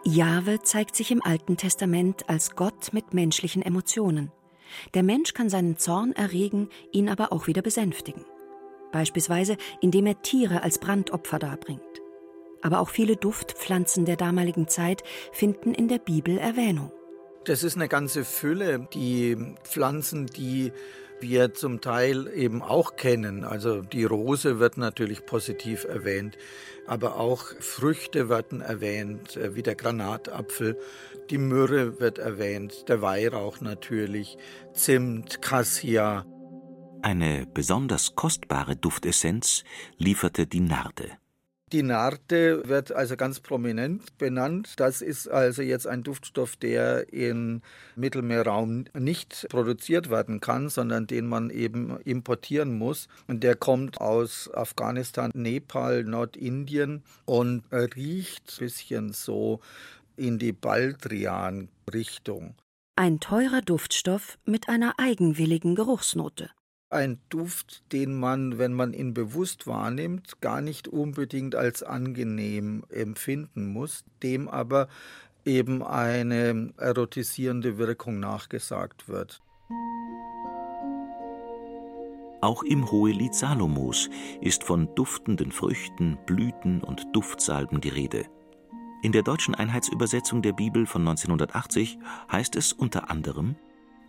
Jahwe 0.04 0.62
zeigt 0.62 0.96
sich 0.96 1.12
im 1.12 1.22
Alten 1.22 1.58
Testament 1.58 2.30
als 2.30 2.56
Gott 2.56 2.94
mit 2.94 3.14
menschlichen 3.14 3.62
Emotionen. 3.62 4.32
Der 4.94 5.04
Mensch 5.04 5.34
kann 5.34 5.50
seinen 5.50 5.78
Zorn 5.78 6.12
erregen, 6.12 6.70
ihn 6.92 7.10
aber 7.10 7.32
auch 7.32 7.48
wieder 7.48 7.62
besänftigen. 7.62 8.26
Beispielsweise, 8.92 9.58
indem 9.82 10.06
er 10.06 10.22
Tiere 10.22 10.64
als 10.64 10.80
Brandopfer 10.80 11.40
darbringt 11.40 11.82
aber 12.62 12.80
auch 12.80 12.90
viele 12.90 13.16
Duftpflanzen 13.16 14.06
der 14.06 14.16
damaligen 14.16 14.68
Zeit 14.68 15.04
finden 15.32 15.74
in 15.74 15.88
der 15.88 16.00
Bibel 16.00 16.38
Erwähnung. 16.38 16.92
Das 17.46 17.64
ist 17.64 17.76
eine 17.76 17.88
ganze 17.88 18.26
Fülle, 18.26 18.88
die 18.94 19.38
Pflanzen, 19.64 20.26
die 20.26 20.74
wir 21.20 21.54
zum 21.54 21.82
Teil 21.82 22.28
eben 22.34 22.62
auch 22.62 22.96
kennen. 22.96 23.44
Also 23.44 23.82
die 23.82 24.04
Rose 24.04 24.60
wird 24.60 24.78
natürlich 24.78 25.26
positiv 25.26 25.86
erwähnt, 25.86 26.38
aber 26.86 27.20
auch 27.20 27.46
Früchte 27.60 28.30
werden 28.30 28.62
erwähnt, 28.62 29.38
äh, 29.38 29.56
wie 29.56 29.64
der 29.64 29.76
Granatapfel. 29.76 30.78
Die 31.30 31.38
Myrrhe 31.38 32.00
wird 32.00 32.20
erwähnt, 32.20 32.88
der 32.88 33.02
Weihrauch 33.02 33.62
natürlich, 33.62 34.38
Zimt, 34.74 35.42
Cassia. 35.42 36.26
Eine 37.02 37.46
besonders 37.54 38.16
kostbare 38.16 38.76
Duftessenz 38.76 39.64
lieferte 39.98 40.48
die 40.48 40.62
Narde. 40.62 41.12
Die 41.74 41.84
Narte 41.84 42.66
wird 42.70 42.94
also 42.94 43.18
ganz 43.18 43.42
prominent 43.42 44.18
benannt. 44.18 44.76
Das 44.78 45.02
ist 45.02 45.28
also 45.28 45.62
jetzt 45.62 45.86
ein 45.86 46.02
Duftstoff, 46.02 46.56
der 46.56 47.12
im 47.12 47.62
Mittelmeerraum 47.98 48.86
nicht 48.98 49.48
produziert 49.50 50.10
werden 50.10 50.40
kann, 50.40 50.70
sondern 50.70 51.08
den 51.08 51.28
man 51.28 51.50
eben 51.50 52.00
importieren 52.06 52.78
muss. 52.78 53.10
Und 53.28 53.44
der 53.44 53.58
kommt 53.58 54.00
aus 54.00 54.50
Afghanistan, 54.54 55.30
Nepal, 55.34 56.06
Nordindien 56.06 57.04
und 57.26 57.64
riecht 57.74 58.54
ein 58.54 58.60
bisschen 58.60 59.12
so 59.12 59.60
in 60.16 60.40
die 60.40 60.54
Baldrian-Richtung. 60.54 62.56
Ein 62.96 63.20
teurer 63.20 63.62
Duftstoff 63.62 64.40
mit 64.46 64.70
einer 64.70 64.94
eigenwilligen 65.00 65.76
Geruchsnote 65.76 66.50
ein 66.90 67.20
Duft, 67.30 67.92
den 67.92 68.18
man, 68.18 68.58
wenn 68.58 68.74
man 68.74 68.94
ihn 68.94 69.14
bewusst 69.14 69.68
wahrnimmt, 69.68 70.42
gar 70.42 70.62
nicht 70.62 70.88
unbedingt 70.88 71.56
als 71.56 71.84
angenehm 71.84 72.84
empfinden 72.90 73.68
muss, 73.68 74.06
dem 74.24 74.48
aber 74.48 74.88
eben 75.46 75.84
eine 75.84 76.74
erotisierende 76.78 77.78
Wirkung 77.78 78.20
nachgesagt 78.20 79.08
wird. 79.08 79.42
Auch 82.40 82.64
im 82.64 82.90
Hohelied 82.92 83.34
Salomos 83.34 84.10
ist 84.42 84.64
von 84.64 84.94
duftenden 84.96 85.52
Früchten, 85.52 86.18
Blüten 86.26 86.84
und 86.84 87.08
Duftsalben 87.14 87.82
die 87.82 87.90
Rede. 87.90 88.26
In 89.02 89.12
der 89.12 89.24
deutschen 89.24 89.56
Einheitsübersetzung 89.56 90.42
der 90.42 90.54
Bibel 90.54 90.86
von 90.86 91.02
1980 91.02 91.98
heißt 92.32 92.56
es 92.56 92.74
unter 92.74 93.10
anderem 93.10 93.56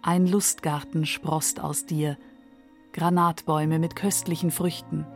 Ein 0.02 0.26
Lustgarten 0.26 1.06
sproßt 1.06 1.61
aus 1.61 1.87
dir, 1.87 2.18
Granatbäume 2.99 3.78
mit 3.78 3.95
köstlichen 3.95 4.50
Früchten, 4.50 5.07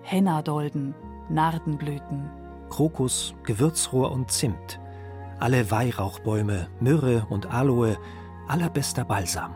Hennadolden, 0.00 0.94
Nardenblüten, 1.28 2.30
Krokus, 2.70 3.34
Gewürzrohr 3.44 4.10
und 4.10 4.30
Zimt, 4.30 4.80
alle 5.38 5.70
Weihrauchbäume, 5.70 6.68
Myrrhe 6.80 7.26
und 7.28 7.52
Aloe, 7.52 7.98
allerbester 8.48 9.04
Balsam. 9.04 9.54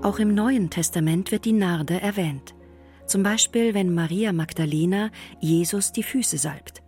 Auch 0.00 0.18
im 0.18 0.32
Neuen 0.34 0.70
Testament 0.70 1.30
wird 1.30 1.44
die 1.44 1.52
Narde 1.52 2.00
erwähnt. 2.00 2.54
Zum 3.06 3.22
Beispiel, 3.22 3.74
wenn 3.74 3.94
Maria 3.94 4.32
Magdalena 4.32 5.10
Jesus 5.40 5.92
die 5.92 6.02
Füße 6.02 6.38
salbt. 6.38 6.82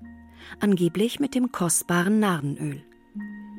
Angeblich 0.60 1.20
mit 1.20 1.34
dem 1.34 1.52
kostbaren 1.52 2.20
Nardenöl. 2.20 2.82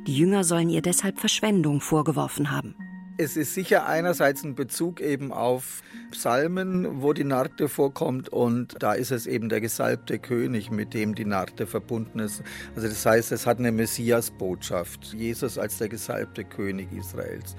Die 0.08 0.18
Jünger 0.18 0.44
sollen 0.44 0.70
ihr 0.70 0.82
deshalb 0.82 1.20
Verschwendung 1.20 1.82
vorgeworfen 1.82 2.50
haben. 2.50 2.76
Es 3.18 3.38
ist 3.38 3.54
sicher 3.54 3.86
einerseits 3.86 4.44
ein 4.44 4.56
Bezug 4.56 5.00
eben 5.00 5.32
auf 5.32 5.84
Psalmen, 6.12 7.02
wo 7.02 7.14
die 7.14 7.24
Narte 7.24 7.70
vorkommt 7.70 8.28
und 8.28 8.76
da 8.80 8.92
ist 8.92 9.12
es 9.12 9.26
eben 9.26 9.48
der 9.48 9.62
gesalbte 9.62 10.20
König, 10.20 10.70
mit 10.70 10.94
dem 10.94 11.16
die 11.16 11.24
Narte 11.24 11.66
verbunden 11.66 12.20
ist. 12.20 12.44
Also 12.76 12.90
das 12.90 13.06
heißt, 13.06 13.32
es 13.32 13.48
hat 13.48 13.60
eine 13.60 13.72
Messias-Botschaft, 13.72 15.14
Jesus 15.14 15.58
als 15.58 15.78
der 15.78 15.88
gesalbte 15.88 16.44
König 16.44 16.92
Israels 16.92 17.56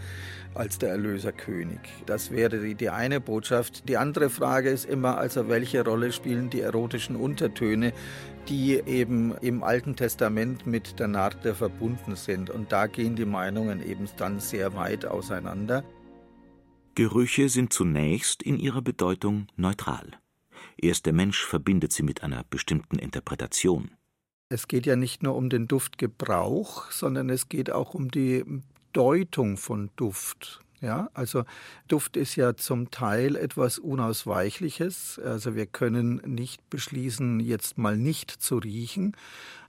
als 0.57 0.79
der 0.79 0.91
Erlöserkönig. 0.91 1.81
Das 2.07 2.31
wäre 2.31 2.59
die, 2.59 2.75
die 2.75 2.89
eine 2.89 3.21
Botschaft. 3.21 3.89
Die 3.89 3.97
andere 3.97 4.31
Frage 4.31 4.71
ist 4.71 4.87
immer, 4.87 5.19
also 5.19 5.49
welche 5.49 5.85
Rolle 5.85 6.13
spielen 6.13 6.51
die 6.51 6.63
erotischen 6.63 7.17
Untertöne, 7.17 7.93
die 8.49 8.81
eben 8.87 9.37
im 9.39 9.63
Alten 9.63 9.97
Testament 9.97 10.67
mit 10.67 10.99
der 10.99 11.09
Narte 11.09 11.55
verbunden 11.55 12.17
sind. 12.17 12.51
Und 12.51 12.73
da 12.73 12.87
gehen 12.87 13.17
die 13.17 13.25
Meinungen 13.25 13.87
eben 13.87 14.09
dann 14.17 14.41
sehr 14.41 14.75
weit 14.75 15.05
auseinander. 15.05 15.85
Gerüche 16.95 17.49
sind 17.49 17.73
zunächst 17.73 18.43
in 18.43 18.59
ihrer 18.59 18.83
Bedeutung 18.83 19.49
neutral. 19.57 20.13
Erst 20.79 21.07
der 21.07 21.13
Mensch 21.13 21.45
verbindet 21.45 21.93
sie 21.93 22.03
mit 22.03 22.23
einer 22.23 22.45
bestimmten 22.49 22.99
Interpretation. 22.99 23.91
Es 24.49 24.69
geht 24.69 24.87
ja 24.87 24.97
nicht 24.97 25.23
nur 25.23 25.35
um 25.35 25.51
den 25.51 25.67
Duftgebrauch, 25.67 26.91
sondern 26.91 27.31
es 27.31 27.49
geht 27.49 27.71
auch 27.71 27.95
um 27.95 28.11
die 28.11 28.45
Deutung 28.93 29.57
von 29.57 29.91
Duft. 29.97 30.63
Ja, 30.81 31.09
also 31.15 31.45
Duft 31.89 32.17
ist 32.17 32.37
ja 32.37 32.55
zum 32.55 32.91
Teil 32.91 33.37
etwas 33.37 33.79
Unausweichliches. 33.79 35.19
Also 35.19 35.55
wir 35.55 35.67
können 35.67 36.17
nicht 36.27 36.69
beschließen, 36.69 37.41
jetzt 37.41 37.79
mal 37.79 37.97
nicht 37.97 38.31
zu 38.31 38.59
riechen, 38.59 39.17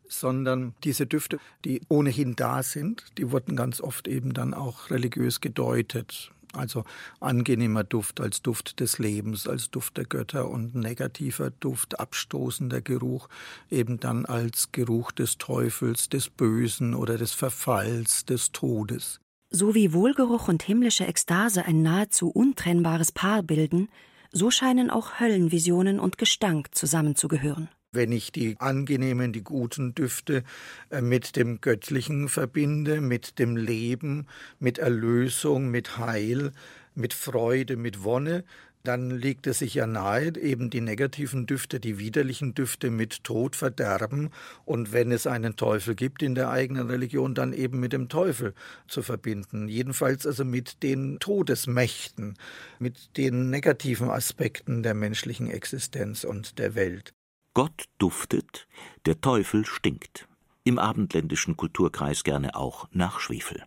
sondern 0.09 0.73
diese 0.83 1.07
Düfte, 1.07 1.39
die 1.63 1.81
ohnehin 1.87 2.35
da 2.35 2.61
sind, 2.61 3.05
die 3.17 3.31
wurden 3.31 3.55
ganz 3.55 3.79
oft 3.79 4.07
eben 4.07 4.33
dann 4.33 4.53
auch 4.53 4.89
religiös 4.89 5.39
gedeutet. 5.39 6.31
Also 6.53 6.85
angenehmer 7.19 7.83
Duft 7.83 8.19
als 8.19 8.41
Duft 8.41 8.79
des 8.79 8.99
Lebens, 8.99 9.47
als 9.47 9.69
Duft 9.69 9.97
der 9.97 10.05
Götter 10.05 10.49
und 10.49 10.75
negativer 10.75 11.51
Duft, 11.51 11.99
abstoßender 11.99 12.81
Geruch 12.81 13.27
eben 13.69 13.99
dann 13.99 14.25
als 14.25 14.71
Geruch 14.71 15.11
des 15.11 15.37
Teufels, 15.37 16.09
des 16.09 16.29
Bösen 16.29 16.95
oder 16.95 17.17
des 17.17 17.33
Verfalls, 17.33 18.25
des 18.25 18.51
Todes. 18.53 19.19
So 19.49 19.73
wie 19.73 19.93
Wohlgeruch 19.93 20.49
und 20.49 20.61
himmlische 20.61 21.05
Ekstase 21.05 21.63
ein 21.63 21.81
nahezu 21.81 22.29
untrennbares 22.29 23.13
Paar 23.13 23.43
bilden, 23.43 23.87
so 24.33 24.51
scheinen 24.51 24.89
auch 24.89 25.21
Höllenvisionen 25.21 26.01
und 26.01 26.17
Gestank 26.17 26.75
zusammenzugehören. 26.75 27.69
Wenn 27.93 28.11
ich 28.11 28.33
die 28.33 28.57
angenehmen, 28.59 29.31
die 29.31 29.45
guten 29.45 29.95
Düfte 29.95 30.43
äh, 30.89 30.99
mit 31.01 31.37
dem 31.37 31.61
Göttlichen 31.61 32.27
verbinde, 32.27 32.99
mit 32.99 33.39
dem 33.39 33.55
Leben, 33.55 34.27
mit 34.59 34.79
Erlösung, 34.79 35.71
mit 35.71 35.97
Heil, 35.97 36.51
mit 36.93 37.13
Freude, 37.13 37.77
mit 37.77 38.03
Wonne, 38.03 38.43
dann 38.87 39.09
liegt 39.09 39.47
es 39.47 39.59
sich 39.59 39.73
ja 39.73 39.85
nahe, 39.85 40.37
eben 40.37 40.69
die 40.69 40.79
negativen 40.79 41.45
Düfte, 41.45 41.79
die 41.79 41.99
widerlichen 41.99 42.53
Düfte 42.53 42.89
mit 42.89 43.23
Tod, 43.23 43.55
Verderben 43.55 44.29
und 44.63 44.93
wenn 44.93 45.11
es 45.11 45.27
einen 45.27 45.57
Teufel 45.57 45.93
gibt 45.93 46.23
in 46.23 46.35
der 46.35 46.49
eigenen 46.49 46.89
Religion, 46.89 47.35
dann 47.35 47.51
eben 47.51 47.79
mit 47.79 47.91
dem 47.91 48.07
Teufel 48.07 48.53
zu 48.87 49.01
verbinden. 49.01 49.67
Jedenfalls 49.67 50.25
also 50.25 50.45
mit 50.45 50.83
den 50.83 51.19
Todesmächten, 51.19 52.37
mit 52.79 53.17
den 53.17 53.49
negativen 53.49 54.09
Aspekten 54.09 54.83
der 54.83 54.93
menschlichen 54.93 55.49
Existenz 55.49 56.23
und 56.23 56.57
der 56.57 56.75
Welt. 56.75 57.13
Gott 57.53 57.85
duftet, 57.97 58.67
der 59.05 59.19
Teufel 59.19 59.65
stinkt. 59.65 60.27
Im 60.63 60.79
abendländischen 60.79 61.57
Kulturkreis 61.57 62.23
gerne 62.23 62.55
auch 62.55 62.87
nach 62.91 63.19
Schwefel. 63.19 63.63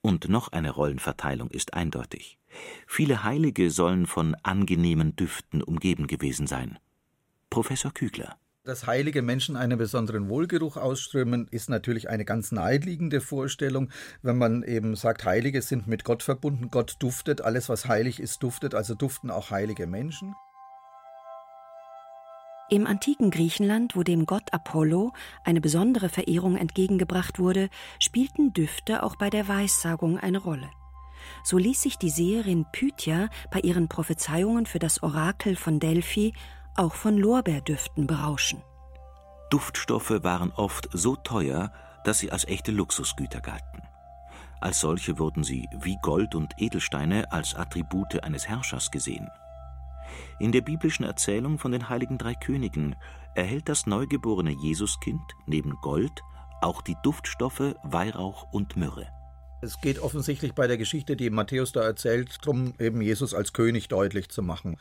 Und 0.00 0.28
noch 0.28 0.52
eine 0.52 0.70
Rollenverteilung 0.70 1.50
ist 1.50 1.74
eindeutig. 1.74 2.37
Viele 2.86 3.24
Heilige 3.24 3.70
sollen 3.70 4.06
von 4.06 4.34
angenehmen 4.42 5.16
Düften 5.16 5.62
umgeben 5.62 6.06
gewesen 6.06 6.46
sein. 6.46 6.78
Professor 7.50 7.92
Kügler. 7.92 8.36
Dass 8.68 8.86
heilige 8.86 9.22
Menschen 9.22 9.56
einen 9.56 9.78
besonderen 9.78 10.28
Wohlgeruch 10.28 10.76
ausströmen, 10.76 11.48
ist 11.50 11.70
natürlich 11.70 12.10
eine 12.10 12.26
ganz 12.26 12.52
naheliegende 12.52 13.22
Vorstellung, 13.22 13.88
wenn 14.20 14.36
man 14.36 14.62
eben 14.62 14.94
sagt, 14.94 15.24
Heilige 15.24 15.62
sind 15.62 15.86
mit 15.86 16.04
Gott 16.04 16.22
verbunden, 16.22 16.68
Gott 16.70 16.96
duftet, 16.98 17.40
alles 17.40 17.70
was 17.70 17.86
heilig 17.86 18.20
ist, 18.20 18.42
duftet, 18.42 18.74
also 18.74 18.94
duften 18.94 19.30
auch 19.30 19.50
heilige 19.50 19.86
Menschen. 19.86 20.34
Im 22.70 22.86
antiken 22.86 23.30
Griechenland, 23.30 23.96
wo 23.96 24.02
dem 24.02 24.26
Gott 24.26 24.52
Apollo 24.52 25.14
eine 25.42 25.62
besondere 25.62 26.10
Verehrung 26.10 26.58
entgegengebracht 26.58 27.38
wurde, 27.38 27.70
spielten 27.98 28.52
Düfte 28.52 29.02
auch 29.02 29.16
bei 29.16 29.30
der 29.30 29.48
Weissagung 29.48 30.18
eine 30.18 30.36
Rolle. 30.36 30.68
So 31.44 31.58
ließ 31.58 31.82
sich 31.82 31.98
die 31.98 32.10
Seherin 32.10 32.66
Pythia 32.72 33.28
bei 33.50 33.60
ihren 33.60 33.88
Prophezeiungen 33.88 34.66
für 34.66 34.78
das 34.78 35.02
Orakel 35.02 35.56
von 35.56 35.80
Delphi 35.80 36.34
auch 36.74 36.94
von 36.94 37.16
Lorbeerdüften 37.16 38.06
berauschen. 38.06 38.62
Duftstoffe 39.50 40.22
waren 40.22 40.52
oft 40.52 40.88
so 40.92 41.16
teuer, 41.16 41.72
dass 42.04 42.18
sie 42.18 42.30
als 42.30 42.44
echte 42.46 42.70
Luxusgüter 42.70 43.40
galten. 43.40 43.82
Als 44.60 44.80
solche 44.80 45.18
wurden 45.18 45.44
sie 45.44 45.68
wie 45.80 45.96
Gold 46.02 46.34
und 46.34 46.54
Edelsteine 46.58 47.30
als 47.32 47.54
Attribute 47.54 48.22
eines 48.24 48.48
Herrschers 48.48 48.90
gesehen. 48.90 49.28
In 50.38 50.52
der 50.52 50.62
biblischen 50.62 51.04
Erzählung 51.04 51.58
von 51.58 51.72
den 51.72 51.88
heiligen 51.88 52.18
drei 52.18 52.34
Königen 52.34 52.96
erhält 53.34 53.68
das 53.68 53.86
neugeborene 53.86 54.52
Jesuskind 54.52 55.22
neben 55.46 55.74
Gold 55.80 56.22
auch 56.60 56.82
die 56.82 56.96
Duftstoffe 57.02 57.74
Weihrauch 57.82 58.52
und 58.52 58.76
Myrrhe. 58.76 59.06
Es 59.60 59.80
geht 59.80 59.98
offensichtlich 59.98 60.52
bei 60.52 60.68
der 60.68 60.78
Geschichte, 60.78 61.16
die 61.16 61.30
Matthäus 61.30 61.72
da 61.72 61.82
erzählt, 61.82 62.38
darum, 62.42 62.74
eben 62.78 63.00
Jesus 63.00 63.34
als 63.34 63.52
König 63.52 63.88
deutlich 63.88 64.28
zu 64.28 64.40
machen. 64.40 64.76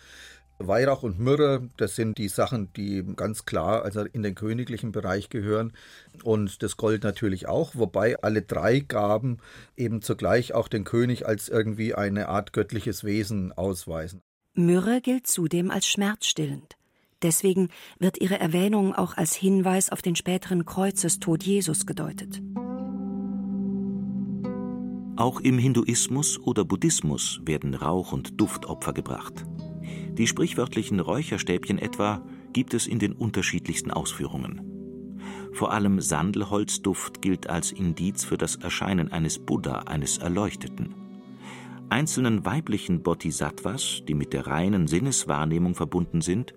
Weihrauch 0.59 1.03
und 1.03 1.19
Myrrhe, 1.19 1.69
das 1.77 1.95
sind 1.95 2.17
die 2.17 2.27
Sachen, 2.27 2.71
die 2.73 3.03
ganz 3.15 3.45
klar 3.45 3.83
also 3.83 4.01
in 4.01 4.23
den 4.23 4.35
königlichen 4.35 4.91
Bereich 4.91 5.29
gehören 5.29 5.73
und 6.23 6.63
das 6.63 6.77
Gold 6.77 7.03
natürlich 7.03 7.47
auch, 7.47 7.75
wobei 7.75 8.21
alle 8.21 8.41
drei 8.41 8.79
Gaben 8.79 9.37
eben 9.75 10.01
zugleich 10.01 10.53
auch 10.53 10.67
den 10.67 10.83
König 10.83 11.27
als 11.27 11.49
irgendwie 11.49 11.93
eine 11.93 12.29
Art 12.29 12.53
göttliches 12.53 13.03
Wesen 13.03 13.51
ausweisen. 13.51 14.21
Myrrhe 14.55 15.01
gilt 15.01 15.27
zudem 15.27 15.69
als 15.69 15.87
schmerzstillend. 15.87 16.75
Deswegen 17.23 17.69
wird 17.99 18.19
ihre 18.19 18.39
Erwähnung 18.39 18.93
auch 18.93 19.17
als 19.17 19.35
Hinweis 19.35 19.91
auf 19.91 20.03
den 20.03 20.15
späteren 20.15 20.65
Kreuzestod 20.65 21.43
Jesus 21.43 21.85
gedeutet. 21.87 22.41
Auch 25.17 25.39
im 25.39 25.57
Hinduismus 25.57 26.39
oder 26.39 26.63
Buddhismus 26.63 27.41
werden 27.43 27.73
Rauch- 27.73 28.13
und 28.13 28.39
Duftopfer 28.39 28.93
gebracht. 28.93 29.47
Die 30.13 30.27
sprichwörtlichen 30.27 30.99
Räucherstäbchen 30.99 31.79
etwa 31.79 32.23
gibt 32.53 32.75
es 32.75 32.85
in 32.85 32.99
den 32.99 33.13
unterschiedlichsten 33.13 33.89
Ausführungen. 33.89 34.61
Vor 35.53 35.73
allem 35.73 36.01
Sandelholzduft 36.01 37.19
gilt 37.23 37.49
als 37.49 37.71
Indiz 37.71 38.25
für 38.25 38.37
das 38.37 38.57
Erscheinen 38.57 39.11
eines 39.11 39.39
Buddha, 39.39 39.79
eines 39.79 40.19
Erleuchteten. 40.19 40.93
Einzelnen 41.89 42.45
weiblichen 42.45 43.01
Bodhisattvas, 43.01 44.03
die 44.07 44.13
mit 44.13 44.33
der 44.33 44.45
reinen 44.45 44.85
Sinneswahrnehmung 44.85 45.73
verbunden 45.73 46.21
sind, 46.21 46.53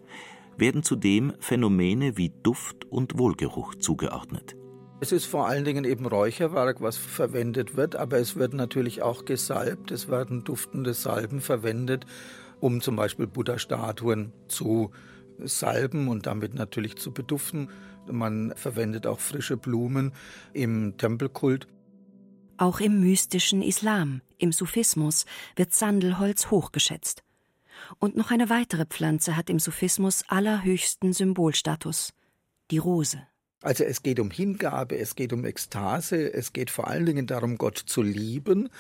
werden 0.59 0.83
zudem 0.83 1.33
Phänomene 1.39 2.19
wie 2.19 2.31
Duft 2.43 2.85
und 2.91 3.19
Wohlgeruch 3.19 3.77
zugeordnet. 3.77 4.55
Es 5.03 5.13
ist 5.13 5.25
vor 5.25 5.49
allen 5.49 5.65
Dingen 5.65 5.85
eben 5.85 6.05
Räucherwerk, 6.05 6.83
was 6.83 6.99
verwendet 6.99 7.75
wird, 7.75 7.97
aber 7.97 8.19
es 8.19 8.37
wird 8.37 8.53
natürlich 8.53 9.01
auch 9.01 9.25
gesalbt. 9.25 9.91
Es 9.91 10.09
werden 10.11 10.45
duftende 10.45 10.93
Salben 10.93 11.41
verwendet, 11.41 12.05
um 12.61 12.83
zum 12.83 12.97
Beispiel 12.97 13.27
Buddha-Statuen 13.27 14.35
zu 14.47 14.91
salben 15.39 16.09
und 16.09 16.27
damit 16.27 16.53
natürlich 16.53 16.97
zu 16.97 17.13
beduften. 17.13 17.71
Man 18.11 18.53
verwendet 18.57 19.07
auch 19.07 19.21
frische 19.21 19.57
Blumen 19.57 20.13
im 20.53 20.99
Tempelkult. 20.99 21.67
Auch 22.59 22.79
im 22.81 23.01
mystischen 23.01 23.63
Islam, 23.63 24.21
im 24.37 24.53
Sufismus, 24.53 25.25
wird 25.57 25.73
Sandelholz 25.73 26.51
hochgeschätzt. 26.51 27.23
Und 27.99 28.19
noch 28.19 28.31
eine 28.31 28.51
weitere 28.51 28.85
Pflanze 28.85 29.35
hat 29.35 29.49
im 29.49 29.61
Sufismus 29.61 30.25
allerhöchsten 30.29 31.15
Symbolstatus, 31.15 32.13
die 32.71 32.77
Rose. 32.77 33.30
Also 33.63 33.85
es 33.85 34.03
geht 34.03 34.21
um 34.21 34.31
Hingabe, 34.31 34.99
es 34.99 35.17
geht 35.17 35.35
um 35.35 35.45
Ekstase, 35.45 36.33
es 36.33 36.55
geht 36.55 36.71
vor 36.71 36.89
allen 36.89 37.05
Dingen 37.05 37.27
darum, 37.27 37.59
Gott 37.59 37.77
zu 37.77 38.01
lieben. 38.01 38.71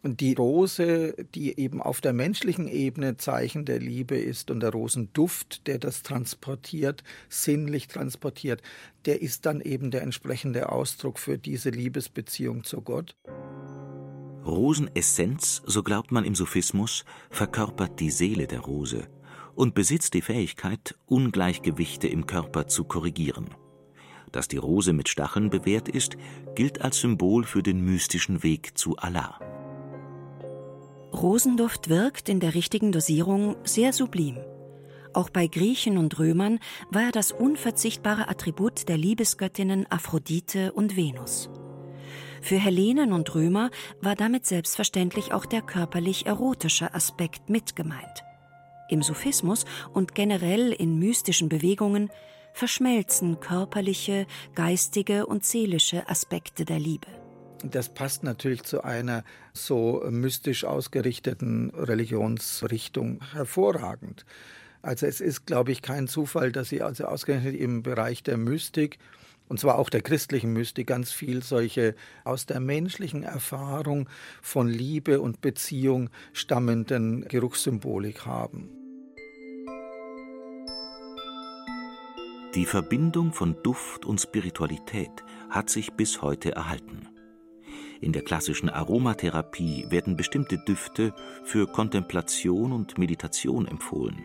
Und 0.00 0.20
die 0.20 0.34
Rose, 0.34 1.14
die 1.34 1.58
eben 1.58 1.82
auf 1.82 2.00
der 2.00 2.12
menschlichen 2.12 2.68
Ebene 2.68 3.16
Zeichen 3.16 3.64
der 3.64 3.80
Liebe 3.80 4.16
ist 4.16 4.52
und 4.52 4.60
der 4.60 4.70
Rosenduft, 4.70 5.66
der 5.66 5.78
das 5.78 6.04
transportiert, 6.04 7.02
sinnlich 7.28 7.88
transportiert, 7.88 8.62
der 9.06 9.20
ist 9.22 9.44
dann 9.44 9.60
eben 9.60 9.90
der 9.90 10.02
entsprechende 10.02 10.70
Ausdruck 10.70 11.18
für 11.18 11.36
diese 11.36 11.70
Liebesbeziehung 11.70 12.62
zu 12.62 12.80
Gott. 12.80 13.16
Rosenessenz, 14.46 15.62
so 15.66 15.82
glaubt 15.82 16.12
man 16.12 16.24
im 16.24 16.36
Sophismus, 16.36 17.04
verkörpert 17.28 17.98
die 17.98 18.12
Seele 18.12 18.46
der 18.46 18.60
Rose 18.60 19.08
und 19.56 19.74
besitzt 19.74 20.14
die 20.14 20.22
Fähigkeit, 20.22 20.96
Ungleichgewichte 21.06 22.06
im 22.06 22.26
Körper 22.26 22.68
zu 22.68 22.84
korrigieren. 22.84 23.48
Dass 24.32 24.48
die 24.48 24.56
Rose 24.56 24.92
mit 24.92 25.08
Stacheln 25.08 25.50
bewehrt 25.50 25.88
ist, 25.88 26.16
gilt 26.54 26.82
als 26.82 27.00
Symbol 27.00 27.44
für 27.44 27.62
den 27.62 27.80
mystischen 27.84 28.42
Weg 28.42 28.76
zu 28.76 28.96
Allah. 28.96 29.38
Rosenduft 31.12 31.88
wirkt 31.88 32.28
in 32.28 32.38
der 32.38 32.54
richtigen 32.54 32.92
Dosierung 32.92 33.56
sehr 33.64 33.92
sublim. 33.92 34.38
Auch 35.14 35.30
bei 35.30 35.46
Griechen 35.46 35.96
und 35.96 36.18
Römern 36.18 36.58
war 36.90 37.02
er 37.02 37.12
das 37.12 37.32
unverzichtbare 37.32 38.28
Attribut 38.28 38.88
der 38.88 38.98
Liebesgöttinnen 38.98 39.90
Aphrodite 39.90 40.72
und 40.72 40.96
Venus. 40.96 41.48
Für 42.42 42.56
Hellenen 42.56 43.12
und 43.12 43.34
Römer 43.34 43.70
war 44.00 44.14
damit 44.14 44.46
selbstverständlich 44.46 45.32
auch 45.32 45.46
der 45.46 45.62
körperlich 45.62 46.26
erotische 46.26 46.94
Aspekt 46.94 47.48
mitgemeint. 47.48 48.22
Im 48.88 49.02
Sufismus 49.02 49.64
und 49.92 50.14
generell 50.14 50.72
in 50.72 50.98
mystischen 50.98 51.48
Bewegungen 51.48 52.10
verschmelzen 52.58 53.38
körperliche, 53.38 54.26
geistige 54.56 55.26
und 55.26 55.44
seelische 55.44 56.08
Aspekte 56.08 56.64
der 56.64 56.80
Liebe. 56.80 57.06
Das 57.62 57.88
passt 57.94 58.24
natürlich 58.24 58.64
zu 58.64 58.82
einer 58.82 59.22
so 59.52 60.04
mystisch 60.10 60.64
ausgerichteten 60.64 61.70
Religionsrichtung 61.70 63.20
hervorragend. 63.32 64.26
Also 64.82 65.06
es 65.06 65.20
ist, 65.20 65.46
glaube 65.46 65.70
ich, 65.70 65.82
kein 65.82 66.08
Zufall, 66.08 66.50
dass 66.50 66.68
sie 66.68 66.82
also 66.82 67.04
ausgerechnet 67.04 67.54
im 67.54 67.84
Bereich 67.84 68.24
der 68.24 68.36
Mystik 68.36 68.98
und 69.48 69.60
zwar 69.60 69.78
auch 69.78 69.88
der 69.88 70.02
christlichen 70.02 70.52
Mystik, 70.52 70.88
ganz 70.88 71.12
viel 71.12 71.44
solche 71.44 71.94
aus 72.24 72.44
der 72.44 72.58
menschlichen 72.58 73.22
Erfahrung 73.22 74.08
von 74.42 74.68
Liebe 74.68 75.20
und 75.20 75.40
Beziehung 75.40 76.10
stammenden 76.32 77.22
Geruchssymbolik 77.28 78.26
haben. 78.26 78.87
Die 82.54 82.64
Verbindung 82.64 83.34
von 83.34 83.56
Duft 83.62 84.06
und 84.06 84.20
Spiritualität 84.20 85.10
hat 85.50 85.68
sich 85.68 85.92
bis 85.92 86.22
heute 86.22 86.52
erhalten. 86.52 87.06
In 88.00 88.12
der 88.12 88.22
klassischen 88.22 88.70
Aromatherapie 88.70 89.86
werden 89.90 90.16
bestimmte 90.16 90.56
Düfte 90.56 91.12
für 91.44 91.66
Kontemplation 91.66 92.72
und 92.72 92.96
Meditation 92.96 93.66
empfohlen. 93.66 94.24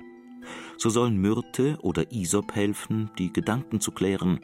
So 0.77 0.89
sollen 0.89 1.17
Myrte 1.17 1.77
oder 1.81 2.11
Isop 2.13 2.55
helfen, 2.55 3.11
die 3.17 3.33
Gedanken 3.33 3.81
zu 3.81 3.91
klären, 3.91 4.39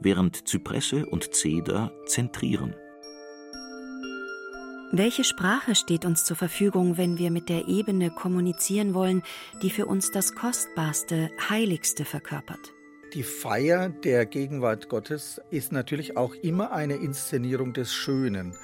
während 0.00 0.46
Zypresse 0.46 1.06
und 1.06 1.34
Zeder 1.34 1.92
zentrieren. 2.06 2.74
Welche 4.92 5.24
Sprache 5.24 5.74
steht 5.74 6.04
uns 6.04 6.24
zur 6.24 6.36
Verfügung, 6.36 6.96
wenn 6.96 7.18
wir 7.18 7.32
mit 7.32 7.48
der 7.48 7.66
Ebene 7.66 8.10
kommunizieren 8.10 8.94
wollen, 8.94 9.22
die 9.60 9.70
für 9.70 9.86
uns 9.86 10.12
das 10.12 10.36
Kostbarste, 10.36 11.30
Heiligste 11.48 12.04
verkörpert? 12.04 12.73
Die 13.14 13.22
Feier 13.22 13.88
der 13.88 14.26
Gegenwart 14.26 14.88
Gottes 14.88 15.40
ist 15.50 15.72
natürlich 15.72 16.16
auch 16.16 16.34
immer 16.34 16.72
eine 16.72 16.96
Inszenierung 16.96 17.72
des 17.72 17.94
Schönen, 17.94 18.56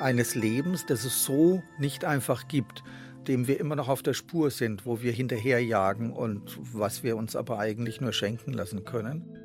eines 0.00 0.34
Lebens, 0.34 0.86
das 0.86 1.04
es 1.04 1.24
so 1.24 1.62
nicht 1.78 2.04
einfach 2.04 2.48
gibt, 2.48 2.82
dem 3.28 3.46
wir 3.46 3.60
immer 3.60 3.76
noch 3.76 3.88
auf 3.88 4.02
der 4.02 4.14
Spur 4.14 4.50
sind, 4.50 4.86
wo 4.86 5.02
wir 5.02 5.12
hinterherjagen 5.12 6.12
und 6.12 6.58
was 6.72 7.02
wir 7.02 7.16
uns 7.16 7.36
aber 7.36 7.58
eigentlich 7.58 8.00
nur 8.00 8.12
schenken 8.12 8.54
lassen 8.54 8.84
können 8.84 9.36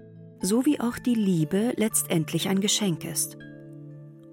so 0.41 0.65
wie 0.65 0.79
auch 0.79 0.97
die 0.99 1.15
Liebe 1.15 1.73
letztendlich 1.75 2.47
ein 2.49 2.59
Geschenk 2.61 3.03
ist. 3.03 3.37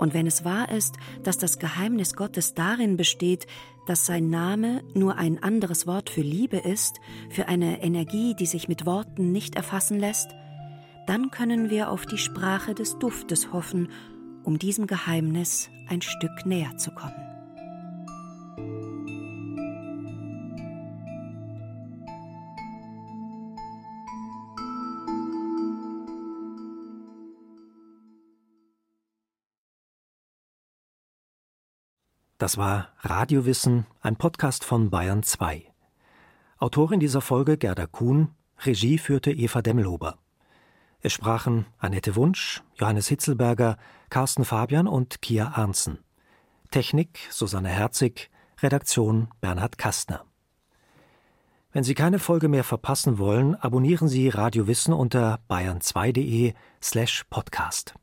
Und 0.03 0.15
wenn 0.15 0.27
es 0.27 0.45
wahr 0.45 0.69
ist, 0.69 0.97
dass 1.23 1.39
das 1.39 1.61
Geheimnis 1.61 2.15
Gottes 2.17 2.55
darin 2.55 2.97
besteht, 2.97 3.47
dass 3.87 4.05
sein 4.05 4.31
Name 4.31 4.83
nur 4.95 5.17
ein 5.17 5.41
anderes 5.41 5.87
Wort 5.87 6.11
für 6.11 6.23
Liebe 6.23 6.57
ist, 6.57 6.99
für 7.31 7.47
eine 7.47 7.85
Energie, 7.85 8.35
die 8.35 8.47
sich 8.47 8.67
mit 8.67 8.85
Worten 8.85 9.31
nicht 9.31 9.55
erfassen 9.55 10.01
lässt, 10.01 10.33
dann 11.07 11.31
können 11.31 11.71
wir 11.71 11.89
auf 11.89 12.05
die 12.05 12.19
Sprache 12.19 12.75
des 12.75 12.99
Duftes 12.99 13.53
hoffen, 13.53 13.91
um 14.43 14.59
diesem 14.59 14.89
Geheimnis 14.89 15.71
ein 15.87 16.03
Stück 16.03 16.47
näher 16.47 16.77
zu 16.79 16.91
kommen. 16.91 17.32
Das 32.43 32.59
war 32.59 32.89
Radiowissen, 33.03 33.87
ein 34.01 34.17
Podcast 34.17 34.65
von 34.65 34.91
Bayern 34.91 35.23
2. 35.23 35.65
Autorin 36.59 36.99
dieser 36.99 37.21
Folge 37.21 37.57
Gerda 37.57 37.87
Kuhn, 37.87 38.35
Regie 38.65 38.99
führte 38.99 39.31
Eva 39.31 39.63
Demlober. 39.63 40.19
Es 41.03 41.13
sprachen 41.13 41.67
Annette 41.79 42.17
Wunsch, 42.17 42.61
Johannes 42.75 43.07
Hitzelberger, 43.07 43.77
Carsten 44.11 44.45
Fabian 44.45 44.89
und 44.89 45.23
Kia 45.23 45.53
Arnzen. 45.55 46.01
Technik 46.73 47.21
Susanne 47.31 47.69
Herzig, 47.69 48.29
Redaktion 48.61 49.29
Bernhard 49.41 49.79
Kastner. 49.79 50.25
Wenn 51.71 51.85
Sie 51.85 51.95
keine 51.95 52.19
Folge 52.19 52.49
mehr 52.49 52.65
verpassen 52.65 53.19
wollen, 53.19 53.55
abonnieren 53.55 54.09
Sie 54.09 54.29
Radio 54.29 54.67
Wissen 54.67 54.93
unter 54.93 55.39
bayern2.de 55.49 56.55
slash 56.83 57.23
podcast. 57.31 57.95